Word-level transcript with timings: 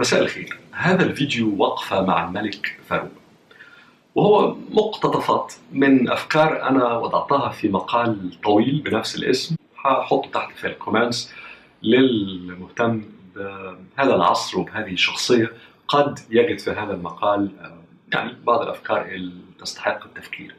مساء 0.00 0.22
الخير. 0.22 0.58
هذا 0.72 1.02
الفيديو 1.02 1.56
وقفة 1.58 2.02
مع 2.02 2.28
الملك 2.28 2.78
فاروق. 2.88 3.10
وهو 4.14 4.56
مقتطفات 4.70 5.52
من 5.72 6.10
أفكار 6.10 6.62
أنا 6.62 6.96
وضعتها 6.96 7.48
في 7.48 7.68
مقال 7.68 8.40
طويل 8.44 8.82
بنفس 8.82 9.16
الاسم. 9.16 9.56
هحطه 9.84 10.30
تحت 10.30 10.56
في 10.56 10.66
الكومنتس 10.66 11.34
للمهتم 11.82 13.02
بهذا 13.34 14.14
العصر 14.14 14.58
وبهذه 14.58 14.92
الشخصية 14.92 15.52
قد 15.88 16.18
يجد 16.30 16.58
في 16.58 16.70
هذا 16.70 16.94
المقال 16.94 17.50
يعني 18.12 18.36
بعض 18.46 18.62
الأفكار 18.62 19.06
اللي 19.06 19.32
تستحق 19.58 20.04
التفكير. 20.04 20.54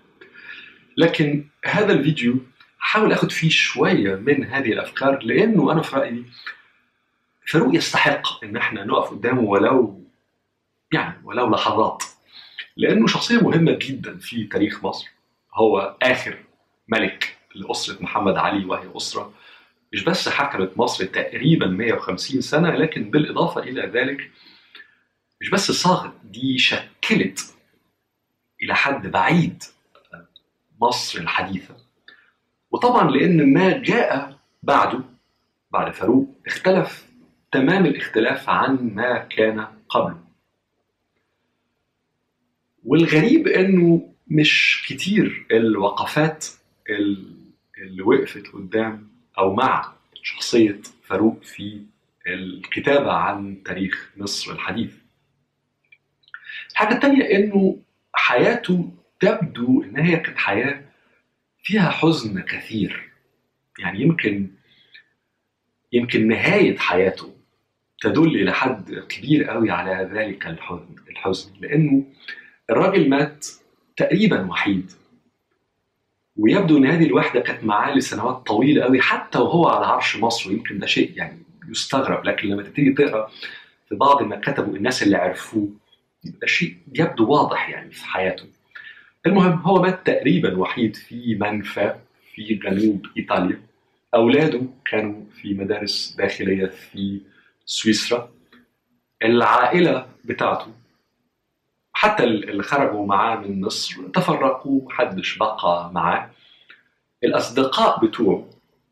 لكن 0.97 1.45
هذا 1.65 1.93
الفيديو 1.93 2.35
حاول 2.79 3.11
أخذ 3.11 3.29
فيه 3.29 3.49
شوية 3.49 4.15
من 4.15 4.45
هذه 4.45 4.73
الأفكار 4.73 5.23
لأنه 5.23 5.71
أنا 5.71 5.81
في 5.81 5.95
رأيي 5.95 6.25
فاروق 7.47 7.75
يستحق 7.75 8.43
إن 8.43 8.57
إحنا 8.57 8.83
نقف 8.83 9.09
قدامه 9.11 9.41
ولو 9.41 10.03
يعني 10.93 11.21
ولو 11.23 11.49
لحظات. 11.49 12.03
لأنه 12.77 13.07
شخصية 13.07 13.37
مهمة 13.37 13.77
جدا 13.81 14.17
في 14.17 14.43
تاريخ 14.43 14.83
مصر. 14.85 15.09
هو 15.53 15.97
آخر 16.01 16.37
ملك 16.87 17.37
لأسرة 17.55 18.03
محمد 18.03 18.37
علي 18.37 18.65
وهي 18.65 18.89
أسرة. 18.97 19.33
مش 19.93 20.03
بس 20.03 20.29
حكمت 20.29 20.77
مصر 20.77 21.05
تقريبا 21.05 21.65
150 21.67 22.41
سنة 22.41 22.69
لكن 22.75 23.11
بالإضافة 23.11 23.61
إلى 23.61 23.81
ذلك 23.81 24.31
مش 25.41 25.49
بس 25.49 25.71
صاغت 25.71 26.13
دي 26.23 26.57
شكلت 26.57 27.53
إلى 28.63 28.75
حد 28.75 29.07
بعيد 29.07 29.63
مصر 30.81 31.19
الحديثة. 31.19 31.75
وطبعا 32.71 33.11
لأن 33.11 33.53
ما 33.53 33.77
جاء 33.77 34.37
بعده 34.63 34.99
بعد 35.71 35.93
فاروق 35.93 36.35
اختلف 36.47 37.10
تمام 37.51 37.85
الاختلاف 37.85 38.49
عن 38.49 38.75
ما 38.95 39.17
كان 39.17 39.67
قبله. 39.89 40.23
والغريب 42.85 43.47
إنه 43.47 44.13
مش 44.27 44.83
كتير 44.87 45.45
الوقفات 45.51 46.45
اللي 47.77 48.01
وقفت 48.01 48.47
قدام 48.47 49.11
أو 49.37 49.53
مع 49.53 49.93
شخصية 50.23 50.81
فاروق 51.03 51.43
في 51.43 51.85
الكتابة 52.27 53.11
عن 53.11 53.63
تاريخ 53.63 54.11
مصر 54.17 54.51
الحديث. 54.51 54.93
الحاجة 56.71 56.93
التانية 56.93 57.23
إنه 57.23 57.79
حياته 58.13 58.91
تبدو 59.19 59.83
إن 59.83 59.99
هي 59.99 60.17
كانت 60.17 60.37
حياة 60.37 60.83
فيها 61.63 61.89
حزن 61.89 62.41
كثير. 62.41 63.11
يعني 63.79 64.01
يمكن 64.01 64.47
يمكن 65.93 66.27
نهاية 66.27 66.77
حياته 66.77 67.30
تدل 68.01 68.35
إلى 68.35 68.53
حد 68.53 68.93
كبير 69.09 69.43
قوي 69.43 69.71
على 69.71 70.09
ذلك 70.13 70.47
الحزن 71.09 71.49
لأنه 71.61 72.03
الراجل 72.69 73.09
مات 73.09 73.47
تقريبا 73.97 74.45
وحيد 74.45 74.91
ويبدو 76.35 76.77
إن 76.77 76.85
هذه 76.85 77.05
الوحدة 77.05 77.39
كانت 77.39 77.63
معاه 77.63 77.95
لسنوات 77.95 78.47
طويلة 78.47 78.83
قوي 78.83 79.01
حتى 79.01 79.39
وهو 79.39 79.67
على 79.67 79.85
عرش 79.85 80.15
مصر 80.17 80.49
ويمكن 80.49 80.79
ده 80.79 80.87
شيء 80.87 81.11
يعني 81.15 81.37
يستغرب 81.69 82.25
لكن 82.25 82.47
لما 82.47 82.63
تبتدي 82.63 82.93
تقرأ 82.93 83.31
في 83.89 83.95
بعض 83.95 84.23
ما 84.23 84.35
كتبوا 84.39 84.75
الناس 84.75 85.03
اللي 85.03 85.17
عرفوه 85.17 85.69
ده 86.23 86.47
شيء 86.47 86.75
يبدو 86.95 87.27
واضح 87.29 87.69
يعني 87.69 87.91
في 87.91 88.05
حياته. 88.05 88.43
المهم 89.25 89.51
هو 89.59 89.81
مات 89.81 90.07
تقريبا 90.07 90.57
وحيد 90.57 90.95
في 90.95 91.35
منفى 91.35 91.95
في 92.35 92.53
جنوب 92.53 93.05
إيطاليا. 93.17 93.61
أولاده 94.15 94.61
كانوا 94.85 95.21
في 95.41 95.53
مدارس 95.53 96.15
داخلية 96.17 96.65
في 96.65 97.21
سويسرا 97.71 98.29
العائلة 99.23 100.07
بتاعته 100.25 100.67
حتى 101.93 102.23
اللي 102.23 102.63
خرجوا 102.63 103.05
معاه 103.05 103.35
من 103.35 103.61
مصر 103.61 104.07
تفرقوا 104.07 104.81
محدش 104.85 105.37
بقى 105.37 105.91
معاه. 105.93 106.29
الأصدقاء 107.23 108.05
بتوعه 108.05 108.47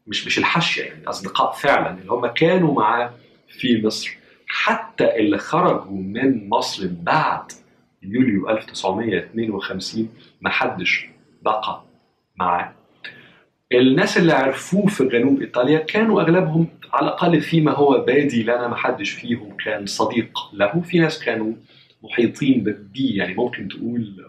مش 0.08 0.26
مش 0.28 0.38
الحاشية 0.40 0.84
يعني 0.84 1.08
أصدقاء 1.08 1.52
فعلا 1.52 1.98
اللي 2.00 2.12
هم 2.12 2.28
كانوا 2.28 2.74
معاه 2.74 3.14
في 3.48 3.81
مصر. 3.86 4.18
حتى 4.48 5.16
اللي 5.16 5.38
خرجوا 5.38 5.98
من 5.98 6.50
مصر 6.50 6.88
بعد 6.92 7.52
يوليو 8.04 8.50
1952 8.50 10.09
ما 10.42 10.50
حدش 10.50 11.09
بقى 11.42 11.84
معاه. 12.36 12.74
الناس 13.72 14.18
اللي 14.18 14.34
عرفوه 14.34 14.88
في 14.88 15.04
جنوب 15.08 15.42
إيطاليا 15.42 15.80
كانوا 15.80 16.22
أغلبهم 16.22 16.68
على 16.94 17.08
الأقل 17.08 17.42
فيما 17.42 17.72
هو 17.72 17.98
بادي 17.98 18.44
لنا 18.44 18.68
ما 18.68 18.76
حدش 18.76 19.10
فيهم 19.10 19.58
كان 19.58 19.86
صديق 19.86 20.40
له. 20.54 20.82
في 20.82 21.00
ناس 21.00 21.24
كانوا 21.24 21.54
محيطين 22.04 22.64
بيه 22.94 23.18
يعني 23.18 23.34
ممكن 23.34 23.68
تقول 23.68 24.26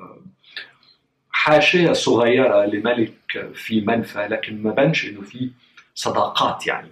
حاشية 1.30 1.92
صغيرة 1.92 2.66
لملك 2.66 3.50
في 3.54 3.80
منفى 3.80 4.26
لكن 4.30 4.62
ما 4.62 4.70
بانش 4.70 5.04
إنه 5.04 5.20
في 5.20 5.50
صداقات 5.94 6.66
يعني 6.66 6.88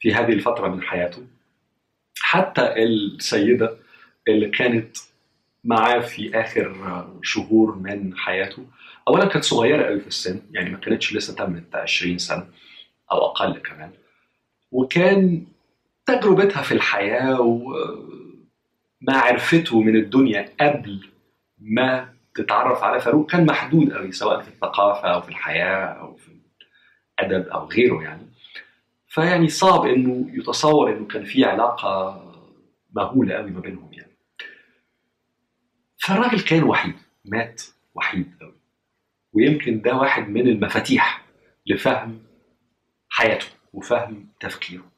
في 0.00 0.14
هذه 0.14 0.32
الفترة 0.32 0.68
من 0.68 0.82
حياته. 0.82 1.26
حتى 2.20 2.74
السيدة 2.82 3.76
اللي 4.28 4.48
كانت 4.48 4.96
معاه 5.64 5.98
في 5.98 6.40
آخر 6.40 6.74
شهور 7.22 7.74
من 7.74 8.16
حياته 8.16 8.66
اولا 9.08 9.26
كانت 9.26 9.44
صغيرة 9.44 9.86
قوي 9.86 10.00
في 10.00 10.06
السن 10.06 10.42
يعني 10.50 10.70
ما 10.70 10.78
كانتش 10.78 11.14
لسه 11.14 11.34
تمت 11.34 11.74
20 11.74 12.18
سنة 12.18 12.46
أو 13.12 13.26
أقل 13.26 13.58
كمان. 13.58 13.90
وكان 14.70 15.46
تجربتها 16.06 16.62
في 16.62 16.72
الحياة 16.72 17.40
وما 17.40 19.18
عرفته 19.18 19.80
من 19.80 19.96
الدنيا 19.96 20.48
قبل 20.60 21.06
ما 21.58 22.12
تتعرف 22.34 22.82
على 22.82 23.00
فاروق 23.00 23.30
كان 23.30 23.46
محدود 23.46 23.92
قوي 23.92 24.12
سواء 24.12 24.40
في 24.40 24.48
الثقافة 24.48 25.08
أو 25.08 25.20
في 25.20 25.28
الحياة 25.28 25.84
أو 25.86 26.14
في 26.14 26.28
الأدب 27.20 27.48
أو 27.48 27.66
غيره 27.68 28.02
يعني. 28.02 28.26
فيعني 29.08 29.48
صعب 29.48 29.86
إنه 29.86 30.30
يتصور 30.32 30.92
إنه 30.92 31.06
كان 31.06 31.24
في 31.24 31.44
علاقة 31.44 32.22
مهولة 32.92 33.34
قوي 33.34 33.50
ما 33.50 33.60
بينهم 33.60 33.92
يعني. 33.92 34.16
فالراجل 35.98 36.40
كان 36.40 36.62
وحيد 36.62 36.94
مات 37.24 37.62
وحيد 37.94 38.34
قوي. 38.40 38.54
ويمكن 39.32 39.80
ده 39.80 39.94
واحد 39.96 40.28
من 40.28 40.48
المفاتيح 40.48 41.24
لفهم 41.66 42.22
حياته. 43.08 43.46
وفهم 43.72 44.28
تفكيره. 44.40 44.90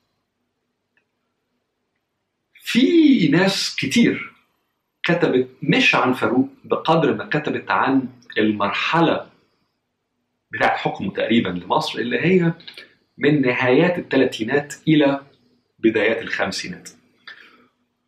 في 2.55 3.29
ناس 3.29 3.77
كتير 3.77 4.33
كتبت 5.03 5.49
مش 5.63 5.95
عن 5.95 6.13
فاروق 6.13 6.49
بقدر 6.65 7.15
ما 7.15 7.25
كتبت 7.25 7.71
عن 7.71 8.09
المرحلة 8.39 9.31
بتاعت 10.51 10.77
حكمه 10.79 11.13
تقريبا 11.13 11.49
لمصر 11.49 11.99
اللي 11.99 12.21
هي 12.21 12.53
من 13.19 13.43
نهايات 13.43 13.99
الثلاثينات 13.99 14.75
إلى 14.89 15.21
بدايات 15.79 16.23
الخمسينات. 16.23 16.89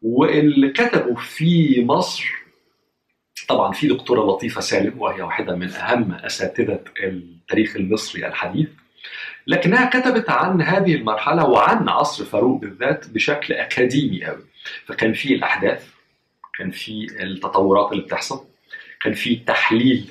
واللي 0.02 0.70
كتبوا 0.70 1.16
في 1.16 1.84
مصر 1.84 2.32
طبعا 3.48 3.72
في 3.72 3.88
دكتورة 3.88 4.20
لطيفة 4.20 4.60
سالم 4.60 4.98
وهي 5.00 5.22
واحدة 5.22 5.56
من 5.56 5.68
أهم 5.70 6.12
أساتذة 6.12 6.84
التاريخ 7.02 7.76
المصري 7.76 8.26
الحديث 8.26 8.68
لكنها 9.46 9.90
كتبت 9.90 10.30
عن 10.30 10.62
هذه 10.62 10.94
المرحلة 10.94 11.48
وعن 11.48 11.88
عصر 11.88 12.24
فاروق 12.24 12.60
بالذات 12.60 13.08
بشكل 13.08 13.54
أكاديمي 13.54 14.24
قوي 14.24 14.44
فكان 14.86 15.12
في 15.12 15.34
الأحداث 15.34 15.88
كان 16.58 16.70
في 16.70 17.06
التطورات 17.22 17.92
اللي 17.92 18.02
بتحصل 18.02 18.44
كان 19.02 19.12
في 19.12 19.36
تحليل 19.36 20.10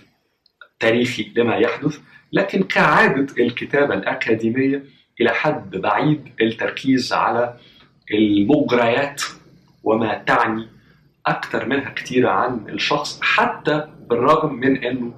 تاريخي 0.79 1.31
لما 1.35 1.55
يحدث 1.55 1.99
لكن 2.33 2.63
كعادة 2.63 3.43
الكتابة 3.43 3.93
الأكاديمية 3.93 4.83
إلى 5.22 5.29
حد 5.29 5.77
بعيد 5.77 6.29
التركيز 6.41 7.13
على 7.13 7.57
المجريات 8.13 9.22
وما 9.83 10.23
تعني 10.27 10.67
أكثر 11.25 11.66
منها 11.66 11.90
كتير 11.90 12.28
عن 12.28 12.69
الشخص 12.69 13.19
حتى 13.22 13.87
بالرغم 14.09 14.53
من 14.53 14.84
أنه 14.85 15.13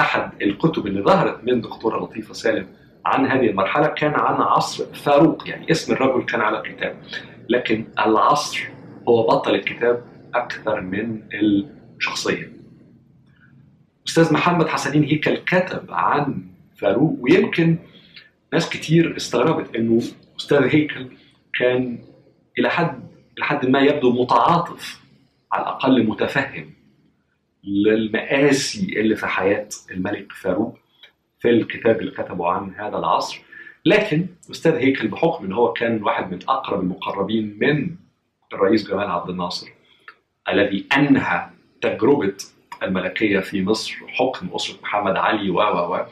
أحد 0.00 0.42
الكتب 0.42 0.86
اللي 0.86 1.02
ظهرت 1.02 1.44
من 1.44 1.60
دكتورة 1.60 2.04
لطيفة 2.04 2.34
سالم 2.34 2.68
عن 3.06 3.26
هذه 3.26 3.46
المرحلة 3.50 3.86
كان 3.86 4.14
عن 4.14 4.34
عصر 4.42 4.94
فاروق 4.94 5.48
يعني 5.48 5.70
اسم 5.70 5.92
الرجل 5.92 6.24
كان 6.24 6.40
على 6.40 6.60
الكتاب. 6.60 6.96
لكن 7.48 7.84
العصر 7.98 8.68
هو 9.08 9.26
بطل 9.26 9.54
الكتاب 9.54 10.04
أكثر 10.34 10.80
من 10.80 11.22
الشخصية. 11.34 12.52
أستاذ 14.08 14.32
محمد 14.32 14.68
حسنين 14.68 15.02
هيكل 15.04 15.36
كتب 15.36 15.84
عن 15.88 16.42
فاروق 16.76 17.18
ويمكن 17.20 17.78
ناس 18.52 18.68
كتير 18.68 19.16
استغربت 19.16 19.76
أنه 19.76 20.02
أستاذ 20.38 20.62
هيكل 20.62 21.08
كان 21.58 21.98
إلى 22.58 22.70
حد 22.70 23.00
لحد 23.38 23.66
ما 23.66 23.80
يبدو 23.80 24.22
متعاطف 24.22 25.00
على 25.52 25.62
الأقل 25.62 26.06
متفهم 26.06 26.70
للمآسي 27.64 29.00
اللي 29.00 29.16
في 29.16 29.26
حياة 29.26 29.68
الملك 29.90 30.32
فاروق. 30.32 30.78
في 31.46 31.50
الكتاب 31.50 32.00
اللي 32.00 32.10
كتبه 32.10 32.48
عن 32.48 32.74
هذا 32.74 32.98
العصر. 32.98 33.40
لكن 33.84 34.26
أستاذ 34.50 34.74
هيكل 34.74 35.08
بحكم 35.08 35.44
أن 35.44 35.52
هو 35.52 35.72
كان 35.72 36.02
واحد 36.02 36.32
من 36.32 36.38
أقرب 36.48 36.80
المقربين 36.80 37.58
من 37.60 37.96
الرئيس 38.52 38.88
جمال 38.88 39.10
عبد 39.10 39.30
الناصر 39.30 39.68
الذي 40.48 40.86
أنهى 40.96 41.46
تجربة 41.80 42.36
الملكية 42.82 43.40
في 43.40 43.62
مصر 43.62 43.94
حكم 44.08 44.48
أسرة 44.54 44.78
محمد 44.82 45.16
علي 45.16 45.50
و 45.50 45.60
و 45.60 46.06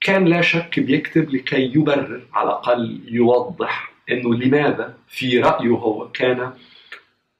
كان 0.00 0.24
لا 0.24 0.40
شك 0.40 0.80
بيكتب 0.80 1.34
لكي 1.34 1.62
يبرر 1.62 2.22
على 2.32 2.48
الأقل 2.48 3.00
يوضح 3.08 3.92
إنه 4.10 4.34
لماذا 4.34 4.94
في 5.08 5.38
رأيه 5.40 5.70
هو 5.70 6.08
كان 6.08 6.52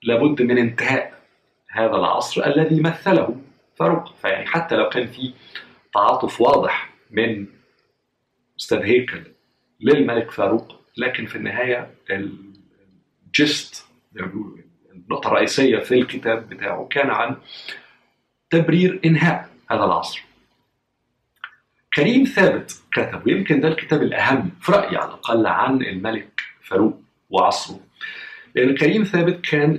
لابد 0.02 0.42
من 0.42 0.58
انتهاء 0.58 1.22
هذا 1.70 1.96
العصر 1.96 2.46
الذي 2.46 2.80
مثله 2.80 3.36
فاروق. 3.76 4.14
فيعني 4.22 4.46
حتى 4.46 4.76
لو 4.76 4.88
كان 4.88 5.06
في 5.06 5.32
تعاطف 5.94 6.40
واضح 6.40 6.90
من 7.11 7.46
أستاذ 8.61 8.79
هيكل 8.79 9.23
للملك 9.81 10.31
فاروق 10.31 10.81
لكن 10.96 11.26
في 11.26 11.37
النهاية 11.37 11.94
الجست 12.11 13.87
النقطة 14.94 15.29
الرئيسية 15.29 15.79
في 15.79 15.94
الكتاب 15.94 16.49
بتاعه 16.49 16.88
كان 16.90 17.11
عن 17.11 17.37
تبرير 18.50 19.00
إنهاء 19.05 19.49
هذا 19.70 19.85
العصر 19.85 20.23
كريم 21.94 22.25
ثابت 22.25 22.82
كتب 22.93 23.26
ويمكن 23.26 23.61
ده 23.61 23.69
الكتاب 23.69 24.02
الأهم 24.02 24.50
في 24.61 24.73
رأيي 24.73 24.96
على 24.96 25.08
الأقل 25.08 25.46
عن 25.46 25.82
الملك 25.82 26.41
فاروق 26.62 27.00
وعصره 27.31 27.81
لأن 28.55 28.75
كريم 28.75 29.05
ثابت 29.05 29.41
كان. 29.44 29.79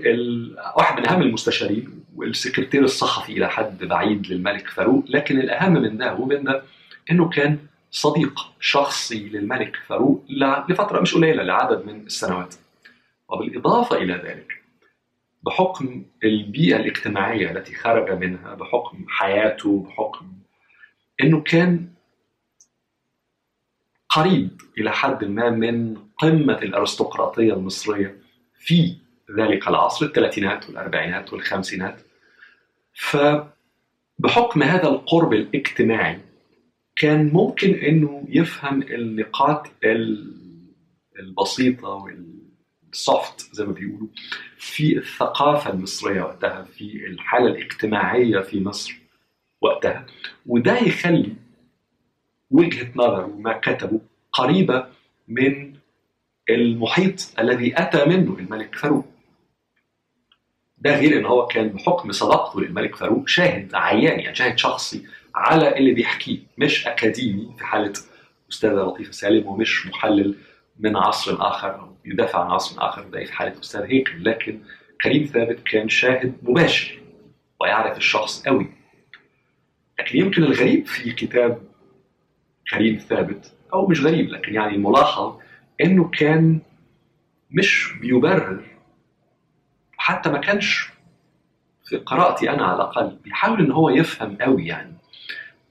واحد 0.78 1.00
من 1.00 1.08
أهم 1.08 1.22
المستشارين 1.22 1.99
والسكرتير 2.20 2.84
الصحفي 2.84 3.32
إلى 3.32 3.50
حد 3.50 3.84
بعيد 3.84 4.28
للملك 4.28 4.68
فاروق 4.70 5.06
لكن 5.10 5.40
الأهم 5.40 5.74
من 5.74 5.98
ده 5.98 6.16
ومن 6.16 6.44
ده 6.44 6.64
إنه 7.12 7.30
كان 7.30 7.58
صديق 7.92 8.40
شخصي 8.60 9.30
للملك 9.30 9.76
فاروق 9.88 10.26
لفترة 10.70 11.02
مش 11.02 11.16
قليلة 11.16 11.44
لعدد 11.44 11.86
من 11.86 12.06
السنوات. 12.06 12.56
وبالإضافة 13.30 13.98
إلى 13.98 14.14
ذلك 14.14 14.62
بحكم 15.44 16.04
البيئة 16.24 16.76
الاجتماعية 16.76 17.52
التي 17.52 17.76
خرج 17.76 18.12
منها 18.12 18.56
بحكم 18.56 19.06
حياته 19.08 19.84
بحكم 19.88 20.32
إنه 21.24 21.42
كان 21.42 21.88
قريب 24.10 24.62
إلى 24.78 24.92
حد 24.92 25.24
ما 25.26 25.50
من 25.50 25.98
قمة 26.18 26.58
الأرستقراطية 26.58 27.54
المصرية 27.54 28.18
في 28.60 28.96
ذلك 29.38 29.68
العصر 29.68 30.06
الثلاثينات 30.06 30.68
والأربعينات 30.70 31.34
والخمسينات. 31.34 32.02
فبحكم 32.94 34.64
هذا 34.64 34.88
القرب 34.88 35.34
الاجتماعي 35.34 36.20
كان 36.96 37.30
ممكن 37.34 37.74
إنه 37.74 38.26
يفهم 38.30 38.82
النقاط 38.82 39.68
البسيطة 41.20 42.10
والسوفت 42.88 43.50
زي 43.56 43.66
ما 43.66 43.72
بيقولوا 43.72 44.08
في 44.58 44.98
الثقافة 44.98 45.70
المصرية 45.74 46.22
وقتها 46.22 46.64
في 46.64 47.08
الحالة 47.08 47.48
الاجتماعية 47.48 48.40
في 48.40 48.60
مصر 48.64 49.00
وقتها. 49.62 50.06
وده 50.46 50.78
يخلي 50.78 51.34
وجهة 52.52 52.92
نظره 52.96 53.26
وما 53.26 53.54
كتبه 53.58 54.02
قريبة 54.32 54.88
من 55.28 55.74
المحيط 56.50 57.40
الذي 57.40 57.80
أتى 57.82 58.06
منه 58.06 58.38
الملك 58.40 58.76
فاروق. 58.76 59.06
ده 60.82 61.00
غير 61.00 61.20
إن 61.20 61.26
هو 61.26 61.48
كان 61.48 61.68
بحكم 61.70 62.12
صداقته 62.12 62.62
للملك 62.62 62.96
فاروق 62.96 63.28
شاهد 63.28 63.76
عيان 63.76 64.20
يعني 64.20 64.36
شاهد 64.36 64.58
شخصي 64.58 65.04
على 65.36 65.78
اللي 65.78 65.94
بيحكيه 65.94 66.40
مش 66.58 66.88
أكاديمي 66.88 67.54
في 67.58 67.66
حالة 67.66 67.94
أستاذة 68.52 68.74
لطيفة 68.74 69.12
سالم 69.12 69.48
ومش 69.48 69.88
محلل 69.88 70.36
من 70.80 70.96
عصر 70.98 71.38
آخر 71.48 71.80
أو 71.80 71.96
يدافع 72.06 72.44
عن 72.44 72.52
عصر 72.52 72.90
آخر 72.90 73.06
زي 73.14 73.26
في 73.26 73.34
حالة 73.34 73.60
أستاذ 73.60 73.82
هيكل 73.82 74.24
لكن 74.26 74.60
كريم 75.04 75.26
ثابت 75.26 75.60
كان 75.64 75.90
شاهد 75.90 76.34
مباشر 76.44 77.00
ويعرف 77.62 77.98
الشخص 77.98 78.44
قوي. 78.48 78.68
لكن 80.00 80.18
يمكن 80.18 80.44
الغريب 80.44 80.86
في 80.88 81.12
كتاب 81.12 81.62
كريم 82.72 82.98
ثابت 82.98 83.52
أو 83.74 83.88
مش 83.88 84.02
غريب 84.06 84.30
لكن 84.30 84.54
يعني 84.54 84.76
الملاحظ 84.76 85.38
إنه 85.82 86.10
كان 86.10 86.60
مش 87.52 87.94
بيبرر 88.02 88.64
حتى 90.10 90.30
ما 90.30 90.38
كانش 90.38 90.90
في 91.86 91.98
قراءتي 91.98 92.50
أنا 92.50 92.66
على 92.66 92.76
الأقل 92.76 93.18
بيحاول 93.24 93.60
إن 93.60 93.72
هو 93.72 93.90
يفهم 93.90 94.38
قوي 94.42 94.68
يعني 94.68 94.94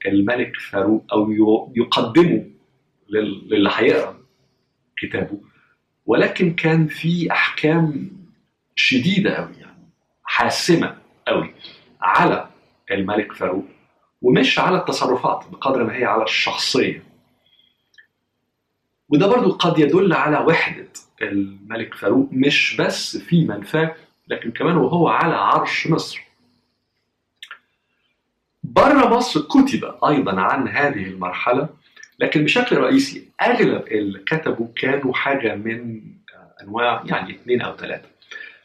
الملك 0.05 0.55
فاروق 0.55 1.05
أو 1.13 1.31
يقدمه 1.75 2.45
للي 3.09 3.69
هيقرا 3.73 4.17
كتابه. 4.97 5.41
ولكن 6.05 6.53
كان 6.53 6.87
في 6.87 7.31
أحكام 7.31 8.11
شديدة 8.75 9.35
قوي 9.35 9.53
يعني 9.59 9.89
حاسمة 10.23 10.97
قوي 11.27 11.53
على 12.01 12.49
الملك 12.91 13.33
فاروق 13.33 13.65
ومش 14.21 14.59
على 14.59 14.77
التصرفات 14.77 15.45
بقدر 15.51 15.83
ما 15.83 15.95
هي 15.95 16.05
على 16.05 16.23
الشخصية. 16.23 17.03
وده 19.09 19.27
برضو 19.27 19.51
قد 19.51 19.79
يدل 19.79 20.13
على 20.13 20.37
وحدة 20.37 20.87
الملك 21.21 21.93
فاروق 21.93 22.29
مش 22.31 22.75
بس 22.79 23.17
في 23.17 23.45
منفاه 23.45 23.95
لكن 24.29 24.51
كمان 24.51 24.77
وهو 24.77 25.07
على 25.07 25.35
عرش 25.35 25.87
مصر. 25.87 26.21
بره 28.63 29.17
مصر 29.17 29.41
كتب 29.41 29.95
أيضا 30.05 30.41
عن 30.41 30.67
هذه 30.67 31.03
المرحلة 31.03 31.69
لكن 32.19 32.43
بشكل 32.43 32.77
رئيسي 32.77 33.29
أغلب 33.41 33.87
اللي 33.87 34.19
كتبوا 34.19 34.67
كانوا 34.75 35.13
حاجة 35.13 35.55
من 35.55 36.01
أنواع 36.61 37.03
يعني 37.05 37.31
اثنين 37.35 37.61
أو 37.61 37.77
ثلاثة. 37.77 38.09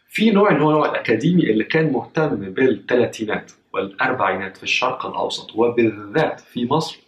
في 0.08 0.30
نوع 0.30 0.50
هو 0.50 0.56
النوع 0.56 0.90
الأكاديمي 0.90 1.50
اللي 1.50 1.64
كان 1.64 1.92
مهتم 1.92 2.36
بالثلاثينات 2.36 3.52
والأربعينات 3.72 4.56
في 4.56 4.62
الشرق 4.62 5.06
الأوسط 5.06 5.54
وبالذات 5.54 6.40
في 6.40 6.66
مصر 6.66 6.98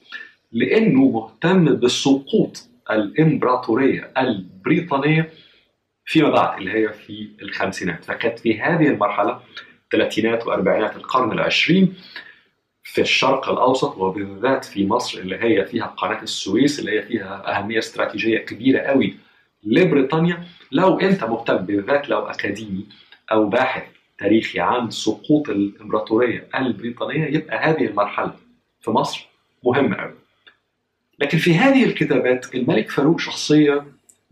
لأنه 0.52 1.08
مهتم 1.08 1.80
بسقوط 1.80 2.68
الإمبراطورية 2.90 4.10
البريطانية 4.18 5.30
فيما 6.06 6.30
بعد 6.30 6.58
اللي 6.58 6.72
هي 6.72 6.92
في 6.92 7.28
الخمسينات. 7.42 8.04
فكانت 8.04 8.38
في 8.38 8.60
هذه 8.60 8.88
المرحلة 8.88 9.40
الثلاثينات 9.84 10.46
وأربعينات 10.46 10.96
القرن 10.96 11.32
العشرين 11.32 11.94
في 12.82 13.00
الشرق 13.00 13.48
الأوسط 13.48 13.96
وبالذات 13.96 14.64
في 14.64 14.86
مصر 14.86 15.18
اللي 15.18 15.36
هي 15.36 15.64
فيها 15.64 15.86
قناة 15.86 16.22
السويس 16.22 16.78
اللي 16.80 16.98
هي 16.98 17.02
فيها 17.02 17.58
أهمية 17.58 17.78
استراتيجية 17.78 18.38
كبيرة 18.38 18.78
قوي 18.80 19.16
لبريطانيا. 19.64 20.44
لو 20.72 21.00
أنت 21.00 21.24
مهتم 21.24 21.56
بالذات 21.56 22.08
لو 22.08 22.18
أكاديمي 22.26 22.86
أو 23.32 23.48
باحث 23.48 23.82
تاريخي 24.18 24.60
عن 24.60 24.90
سقوط 24.90 25.48
الإمبراطورية 25.48 26.48
البريطانية 26.54 27.24
يبقى 27.24 27.58
هذه 27.58 27.84
المرحلة 27.86 28.34
في 28.80 28.90
مصر 28.90 29.26
مهمة 29.64 29.96
قوي. 29.96 30.14
لكن 31.18 31.38
في 31.38 31.54
هذه 31.54 31.84
الكتابات 31.84 32.54
الملك 32.54 32.90
فاروق 32.90 33.20
شخصيه 33.20 33.84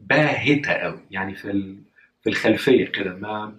باهتة 0.08 0.72
قوي 0.72 1.00
يعني 1.10 1.34
في 1.34 1.76
في 2.22 2.30
الخلفية 2.30 2.86
كده 2.86 3.16
ما 3.16 3.56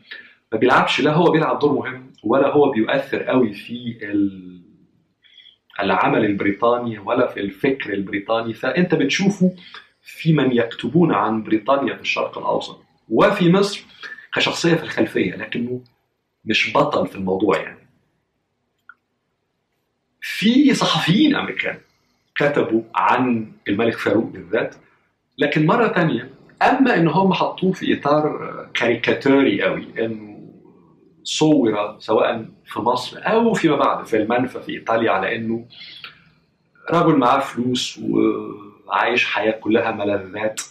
ما 0.51 0.57
بيلعبش 0.59 1.01
لا 1.01 1.13
هو 1.13 1.31
بيلعب 1.31 1.59
دور 1.59 1.73
مهم 1.73 2.13
ولا 2.23 2.47
هو 2.47 2.71
بيؤثر 2.71 3.23
قوي 3.23 3.53
في 3.53 3.97
العمل 5.79 6.25
البريطاني 6.25 6.99
ولا 6.99 7.27
في 7.27 7.39
الفكر 7.39 7.93
البريطاني. 7.93 8.53
فأنت 8.53 8.95
بتشوفه 8.95 9.55
في 10.01 10.33
من 10.33 10.51
يكتبون 10.55 11.13
عن 11.13 11.43
بريطانيا 11.43 11.95
في 11.95 12.01
الشرق 12.01 12.37
الأوسط 12.37 12.83
وفي 13.09 13.51
مصر 13.51 13.83
كشخصية 14.33 14.75
في 14.75 14.83
الخلفية 14.83 15.35
لكنه 15.35 15.81
مش 16.45 16.73
بطل 16.73 17.07
في 17.07 17.15
الموضوع 17.15 17.57
يعني. 17.57 17.87
في 20.21 20.73
صحفيين 20.73 21.35
أمريكان 21.35 21.77
كتبوا 22.35 22.81
عن 22.95 23.51
الملك 23.67 23.97
فاروق 23.97 24.25
بالذات 24.25 24.75
لكن 25.37 25.65
مرة 25.65 25.87
تانية 25.87 26.34
أما 26.61 26.95
إن 26.95 27.07
هم 27.07 27.33
حطوه 27.33 27.71
في 27.71 27.99
إطار 27.99 28.49
كاريكاتوري 28.73 29.63
قوي 29.63 29.87
إنه 30.05 30.35
صور 31.23 31.95
سواء 31.99 32.45
في 32.65 32.79
مصر 32.79 33.17
أو 33.23 33.53
فيما 33.53 33.75
بعد 33.75 34.05
في 34.05 34.17
المنفى 34.17 34.59
في 34.59 34.71
إيطاليا 34.71 35.11
على 35.11 35.35
إنه 35.35 35.65
رجل 36.91 37.15
معاه 37.17 37.39
فلوس 37.39 37.99
وعايش 38.87 39.25
حياة 39.25 39.51
كلها 39.51 39.91
ملذات 39.91 40.61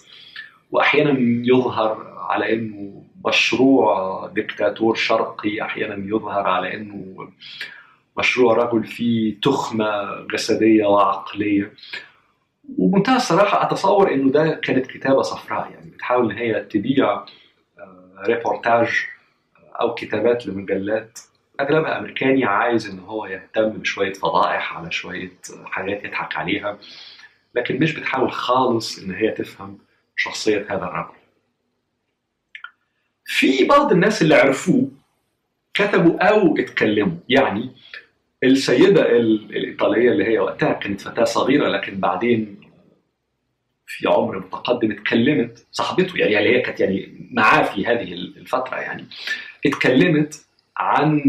وأحيانا 0.71 1.17
يظهر 1.47 2.15
على 2.19 2.53
إنه 2.53 3.03
مشروع 3.27 4.27
دكتاتور 4.37 4.95
شرقي 4.95 5.63
أحيانا 5.63 5.95
يظهر 6.09 6.47
على 6.47 6.75
إنه 6.75 7.29
مشروع 8.19 8.55
رجل 8.55 8.85
فيه 8.85 9.41
تخمة 9.41 10.21
جسدية 10.33 10.87
وعقلية. 10.87 11.73
وبمنتهى 12.79 13.17
الصراحة 13.17 13.63
أتصور 13.67 14.13
إنه 14.13 14.33
ده 14.33 14.55
كانت 14.55 14.87
كتابة 14.87 15.23
صفراء 15.23 15.71
يعني 15.71 15.91
بتحاول 15.91 16.31
إن 16.31 16.39
هي 16.39 16.65
تبيع 16.65 17.25
ريبورتاج 18.27 18.89
أو 19.81 19.95
كتابات 19.95 20.47
لمجلات 20.47 21.19
أغلبها 21.61 21.99
أمريكاني 21.99 22.45
عايز 22.45 22.91
إن 22.91 22.99
هو 22.99 23.27
يهتم 23.27 23.69
بشوية 23.69 24.13
فضائح 24.13 24.77
على 24.77 24.91
شوية 24.93 25.33
حاجات 25.65 26.05
يضحك 26.05 26.37
عليها 26.37 26.79
لكن 27.55 27.79
مش 27.81 27.95
بتحاول 27.95 28.33
خالص 28.33 28.99
إن 28.99 29.15
هي 29.15 29.31
تفهم 29.31 29.79
شخصية 30.17 30.67
هذا 30.71 30.85
الرجل. 30.85 31.15
في 33.25 33.65
بعض 33.65 33.93
الناس 33.93 34.23
اللي 34.23 34.35
عرفوه 34.35 34.89
كتبوا 35.75 36.29
أو 36.29 36.57
اتكلموا 36.59 37.17
يعني 37.29 37.71
السيدة 38.43 39.11
الإيطالية 39.11 40.11
اللي 40.11 40.25
هي 40.25 40.39
وقتها 40.39 40.73
كانت 40.73 41.01
فتاة 41.01 41.25
صغيرة 41.25 41.69
لكن 41.69 42.01
بعدين 42.01 42.61
في 43.87 44.09
عمر 44.09 44.39
متقدم 44.39 44.91
اتكلمت 44.93 45.67
صاحبته 45.73 46.17
يعني 46.17 46.39
اللي 46.39 46.57
هي 46.57 46.61
كانت 46.61 46.81
يعني 46.81 47.29
معاه 47.31 47.63
في 47.63 47.87
هذه 47.87 48.13
الفترة 48.13 48.77
يعني 48.77 49.05
اتكلمت 49.67 50.47
عن 50.77 51.21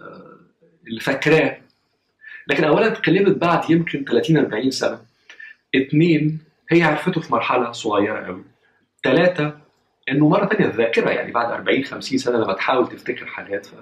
آه، 0.00 0.40
اللي 0.86 1.00
فاكراه. 1.00 1.56
لكن 2.46 2.64
اولا 2.64 2.86
اتكلمت 2.86 3.36
بعد 3.38 3.70
يمكن 3.70 4.04
30 4.04 4.36
40 4.36 4.70
سنة. 4.70 5.00
اثنين 5.76 6.38
هي 6.70 6.82
عرفته 6.82 7.20
في 7.20 7.32
مرحلة 7.32 7.72
صغيرة 7.72 8.26
قوي. 8.26 8.44
ثلاثة 9.04 9.60
إنه 10.08 10.28
مرة 10.28 10.46
ثانية 10.46 10.66
الذاكرة 10.66 11.10
يعني 11.10 11.32
بعد 11.32 11.52
40 11.52 11.84
50 11.84 12.18
سنة 12.18 12.38
لما 12.38 12.52
تحاول 12.52 12.88
تفتكر 12.88 13.26
حاجات 13.26 13.66
ف... 13.66 13.74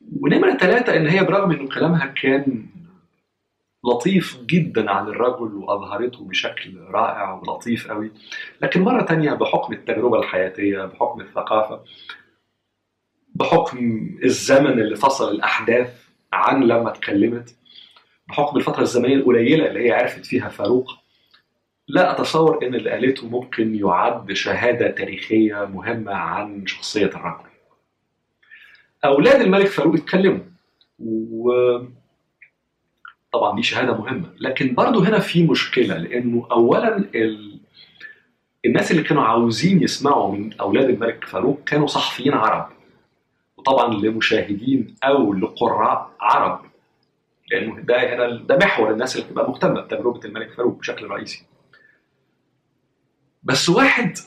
ونمرة 0.00 0.56
ثلاثة 0.56 0.96
إن 0.96 1.06
هي 1.06 1.24
برغم 1.24 1.50
انه 1.50 1.68
كلامها 1.68 2.06
كان 2.06 2.66
لطيف 3.84 4.40
جدا 4.42 4.90
عن 4.90 5.08
الرجل 5.08 5.54
وأظهرته 5.54 6.24
بشكل 6.24 6.78
رائع 6.80 7.32
ولطيف 7.32 7.88
قوي 7.90 8.12
لكن 8.62 8.82
مرة 8.82 9.02
تانية 9.02 9.32
بحكم 9.32 9.72
التجربة 9.72 10.18
الحياتية 10.18 10.84
بحكم 10.84 11.20
الثقافة 11.20 11.82
بحكم 13.34 14.08
الزمن 14.24 14.80
اللي 14.80 14.96
فصل 14.96 15.30
الأحداث 15.34 16.08
عن 16.32 16.62
لما 16.62 16.90
اتكلمت 16.90 17.56
بحكم 18.28 18.56
الفترة 18.56 18.82
الزمنية 18.82 19.14
القليلة 19.14 19.66
اللي 19.66 19.86
هي 19.88 19.92
عرفت 19.92 20.26
فيها 20.26 20.48
فاروق 20.48 20.90
لا 21.88 22.10
أتصور 22.10 22.66
إن 22.66 22.74
اللي 22.74 22.90
قالته 22.90 23.28
ممكن 23.28 23.74
يعد 23.74 24.32
شهادة 24.32 24.90
تاريخية 24.90 25.64
مهمة 25.64 26.12
عن 26.14 26.66
شخصية 26.66 27.06
الرجل. 27.06 27.49
أولاد 29.04 29.40
الملك 29.40 29.66
فاروق 29.66 29.94
اتكلموا 29.94 30.44
و 31.00 31.50
طبعا 33.32 33.56
دي 33.56 33.62
شهادة 33.62 33.96
مهمة 33.98 34.32
لكن 34.40 34.74
برضه 34.74 35.08
هنا 35.08 35.18
في 35.18 35.42
مشكلة 35.46 35.96
لأنه 35.96 36.46
اولا 36.50 36.96
ال... 36.96 37.60
الناس 38.66 38.90
اللي 38.90 39.02
كانوا 39.02 39.22
عاوزين 39.22 39.82
يسمعوا 39.82 40.32
من 40.36 40.52
أولاد 40.60 40.88
الملك 40.88 41.24
فاروق 41.24 41.64
كانوا 41.64 41.86
صحفيين 41.86 42.34
عرب 42.34 42.68
وطبعا 43.56 43.94
لمشاهدين 43.94 44.94
أو 45.04 45.34
لقراء 45.34 46.10
عرب 46.20 46.60
لأنه 47.50 47.80
ده 47.80 48.14
هنا 48.14 48.36
ده 48.46 48.56
محور 48.56 48.90
الناس 48.90 49.16
اللي 49.16 49.26
بتبقى 49.26 49.48
مهتمة 49.50 49.80
بتجربة 49.80 50.20
الملك 50.24 50.52
فاروق 50.52 50.78
بشكل 50.78 51.06
رئيسي. 51.06 51.44
بس 53.42 53.68
واحد 53.68 54.18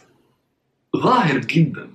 ظاهر 0.98 1.38
جدا 1.38 1.90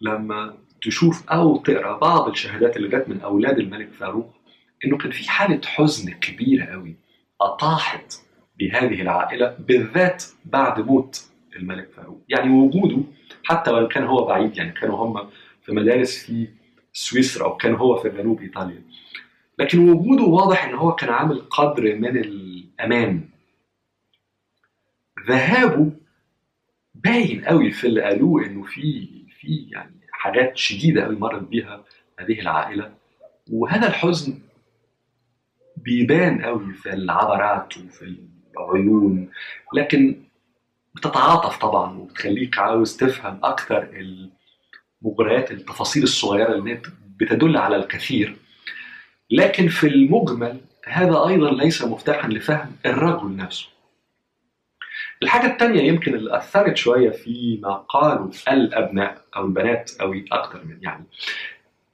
لما 0.00 0.54
تشوف 0.82 1.28
أو 1.28 1.56
تقرأ 1.56 1.98
بعض 1.98 2.28
الشهادات 2.28 2.76
اللي 2.76 2.88
جت 2.88 3.08
من 3.08 3.20
أولاد 3.20 3.58
الملك 3.58 3.92
فاروق 3.92 4.34
إنه 4.84 4.98
كان 4.98 5.10
في 5.10 5.30
حالة 5.30 5.60
حزن 5.66 6.12
كبيرة 6.12 6.64
قوي 6.64 6.96
اطاحت 7.40 8.14
بهذه 8.58 9.02
العائلة 9.02 9.56
بالذات 9.58 10.24
بعد 10.44 10.80
موت 10.80 11.28
الملك 11.56 11.90
فاروق. 11.90 12.22
يعني 12.28 12.50
وجوده 12.50 13.02
حتى 13.44 13.70
وإن 13.70 13.88
كان 13.88 14.04
هو 14.04 14.24
بعيد 14.24 14.56
يعني 14.56 14.72
كانوا 14.72 15.04
هم 15.04 15.30
في 15.62 15.72
مدارس 15.72 16.26
في 16.26 16.48
سويسرا 16.92 17.44
أو 17.44 17.56
كان 17.56 17.74
هو 17.74 17.96
في 17.96 18.08
جنوب 18.08 18.40
إيطاليا. 18.40 18.82
لكن 19.58 19.88
وجوده 19.88 20.22
واضح 20.22 20.64
إن 20.64 20.74
هو 20.74 20.94
كان 20.94 21.10
عامل 21.10 21.40
قدر 21.50 21.96
من 21.96 22.16
الأمان. 22.16 23.28
ذهابه 25.28 25.92
باين 26.94 27.44
قوي 27.44 27.70
في 27.70 27.86
اللي 27.86 28.02
قالوه 28.02 28.46
إنه 28.46 28.62
في 28.62 29.08
في 29.40 29.68
يعني 29.72 29.97
حاجات 30.18 30.56
شديدة 30.56 31.04
قوي 31.04 31.16
مرت 31.16 31.42
بيها 31.42 31.84
هذه 32.18 32.40
العائلة. 32.40 32.92
وهذا 33.50 33.88
الحزن 33.88 34.38
بيبان 35.76 36.42
قوي 36.44 36.74
في 36.74 36.92
العبرات 36.92 37.76
وفي 37.76 38.16
العيون 38.56 39.30
لكن 39.74 40.22
بتتعاطف 40.94 41.58
طبعا 41.58 41.98
وبتخليك 41.98 42.58
عاوز 42.58 42.96
تفهم 42.96 43.40
أكثر 43.44 43.88
المغريات 45.02 45.50
التفاصيل 45.50 46.02
الصغيرة 46.02 46.54
اللي 46.54 46.82
بتدل 47.20 47.56
على 47.56 47.76
الكثير. 47.76 48.36
لكن 49.30 49.68
في 49.68 49.86
المجمل 49.86 50.60
هذا 50.84 51.28
أيضا 51.28 51.50
ليس 51.50 51.82
مفتاحا 51.82 52.28
لفهم 52.28 52.76
الرجل 52.86 53.36
نفسه. 53.36 53.66
الحاجة 55.22 55.46
الثانية 55.52 55.82
يمكن 55.82 56.14
اللي 56.14 56.36
أثرت 56.36 56.76
شوية 56.76 57.10
فيما 57.10 57.74
قالوا 57.74 58.30
الأبناء 58.48 59.22
أو 59.36 59.44
البنات 59.46 59.90
أو 60.00 60.14
أكثر 60.32 60.64
من 60.64 60.78
يعني 60.82 61.04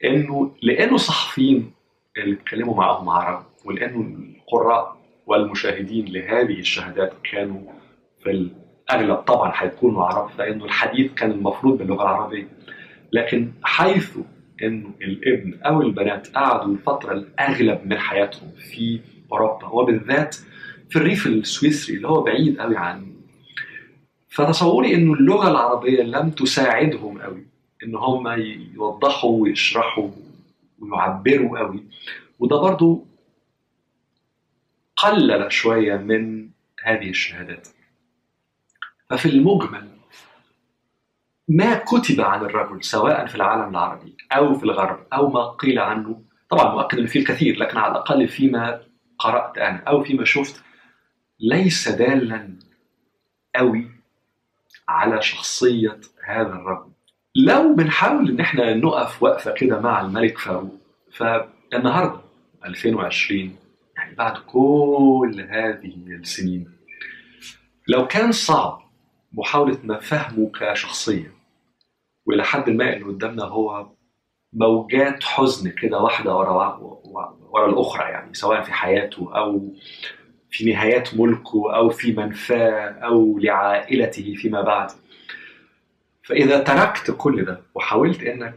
إنه 0.05 0.55
لأنه 0.63 0.97
صحفيين 0.97 1.73
اللي 2.19 2.35
اتكلموا 2.35 2.77
معهم 2.77 3.09
عرب 3.09 3.47
ولأنه 3.65 4.01
القراء 4.01 4.97
والمشاهدين 5.27 6.05
لهذه 6.05 6.59
الشهادات 6.59 7.13
كانوا 7.33 7.61
في 8.23 8.31
الأغلب 8.91 9.17
طبعا 9.17 9.53
حيكونوا 9.53 10.05
عرب 10.05 10.31
فإنه 10.31 10.65
الحديث 10.65 11.13
كان 11.13 11.31
المفروض 11.31 11.79
باللغة 11.79 12.03
العربية. 12.03 12.49
لكن 13.13 13.53
حيث 13.63 14.19
إنه 14.63 14.91
الإبن 15.03 15.61
أو 15.63 15.83
البنات 15.83 16.29
قعدوا 16.29 16.73
الفترة 16.73 17.13
الأغلب 17.13 17.81
من 17.85 17.99
حياتهم 17.99 18.51
في 18.51 19.01
أوروبا 19.33 19.67
وبالذات 19.67 20.37
في 20.91 20.97
الريف 20.97 21.27
السويسري 21.27 21.97
اللي 21.97 22.09
هو 22.09 22.23
بعيد 22.23 22.61
قوي 22.61 22.77
عن 22.77 23.14
فتصوري 24.35 24.95
إنه 24.95 25.13
اللغة 25.13 25.51
العربية 25.51 26.03
لم 26.03 26.31
تساعدهم 26.31 27.23
قوي 27.23 27.47
إن 27.83 27.95
هم 27.95 28.29
يوضحوا 28.75 29.43
ويشرحوا 29.43 30.11
ويعبروا 30.79 31.59
قوي. 31.59 31.85
وده 32.39 32.57
برضو 32.57 33.07
قلل 34.97 35.53
شوية 35.53 35.97
من 35.97 36.51
هذه 36.83 37.11
الشهادات. 37.11 37.69
ففي 39.11 39.29
المجمل 39.29 39.89
ما 41.49 41.75
كتب 41.75 42.21
عن 42.21 42.41
الرجل 42.45 42.85
سواء 42.85 43.27
في 43.27 43.35
العالم 43.35 43.71
العربي 43.71 44.17
أو 44.33 44.55
في 44.55 44.65
الغرب 44.65 45.07
أو 45.13 45.31
ما 45.31 45.51
قيل 45.51 45.79
عنه 45.79 46.23
طبعا 46.49 46.75
مؤكد 46.75 46.99
ان 46.99 47.07
فيه 47.07 47.21
الكثير 47.21 47.59
لكن 47.59 47.79
على 47.79 47.93
الأقل 47.93 48.29
فيما 48.29 48.81
قرأت 49.19 49.59
أنا 49.59 49.83
أو 49.89 50.03
فيما 50.05 50.25
شفت 50.25 50.63
ليس 51.41 51.89
دالا 51.89 52.57
قوي 53.57 53.95
على 54.89 55.23
شخصية 55.23 56.01
هذا 56.27 56.53
الرجل. 56.53 56.91
لو 57.37 57.75
بنحاول 57.75 58.31
إن 58.31 58.41
إحنا 58.41 58.75
نقف 58.75 59.23
وقفة 59.23 59.53
كده 59.53 59.81
مع 59.81 60.01
الملك 60.01 60.39
فاروق 60.39 60.79
فالنهاردة 61.13 62.21
2020 62.65 63.57
يعني 63.97 64.15
بعد 64.15 64.39
كل 64.39 65.47
هذه 65.51 65.95
السنين 66.07 66.71
لو 67.89 68.07
كان 68.07 68.33
صعب 68.33 68.83
محاولة 69.33 69.99
فهمه 69.99 70.51
كشخصية 70.55 71.33
وإلى 72.27 72.45
حد 72.45 72.71
ما 72.71 72.93
اللي 72.93 73.05
قدامنا 73.05 73.45
هو 73.45 73.87
موجات 74.53 75.25
حزن 75.25 75.71
كده 75.71 75.99
واحدة 75.99 76.37
ورا 76.37 76.77
ورا 77.51 77.67
الأخرى 77.71 78.11
يعني 78.11 78.35
سواء 78.35 78.63
في 78.63 78.73
حياته 78.73 79.37
أو 79.37 79.75
في 80.55 80.73
نهايات 80.73 81.15
ملكه 81.15 81.77
أو 81.77 81.91
في 81.91 82.13
منفاه 82.13 82.89
أو 82.91 83.39
لعائلته 83.39 84.35
فيما 84.35 84.63
بعد. 84.63 84.91
فإذا 86.23 86.59
تركت 86.59 87.11
كل 87.19 87.45
ده 87.45 87.61
وحاولت 87.75 88.23
إنك 88.23 88.57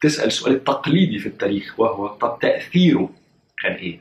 تسأل 0.00 0.26
السؤال 0.26 0.54
التقليدي 0.54 1.18
في 1.18 1.26
التاريخ 1.26 1.80
وهو 1.80 2.06
طب 2.08 2.38
تأثيره 2.40 3.10
كان 3.62 3.72
إيه؟ 3.72 4.00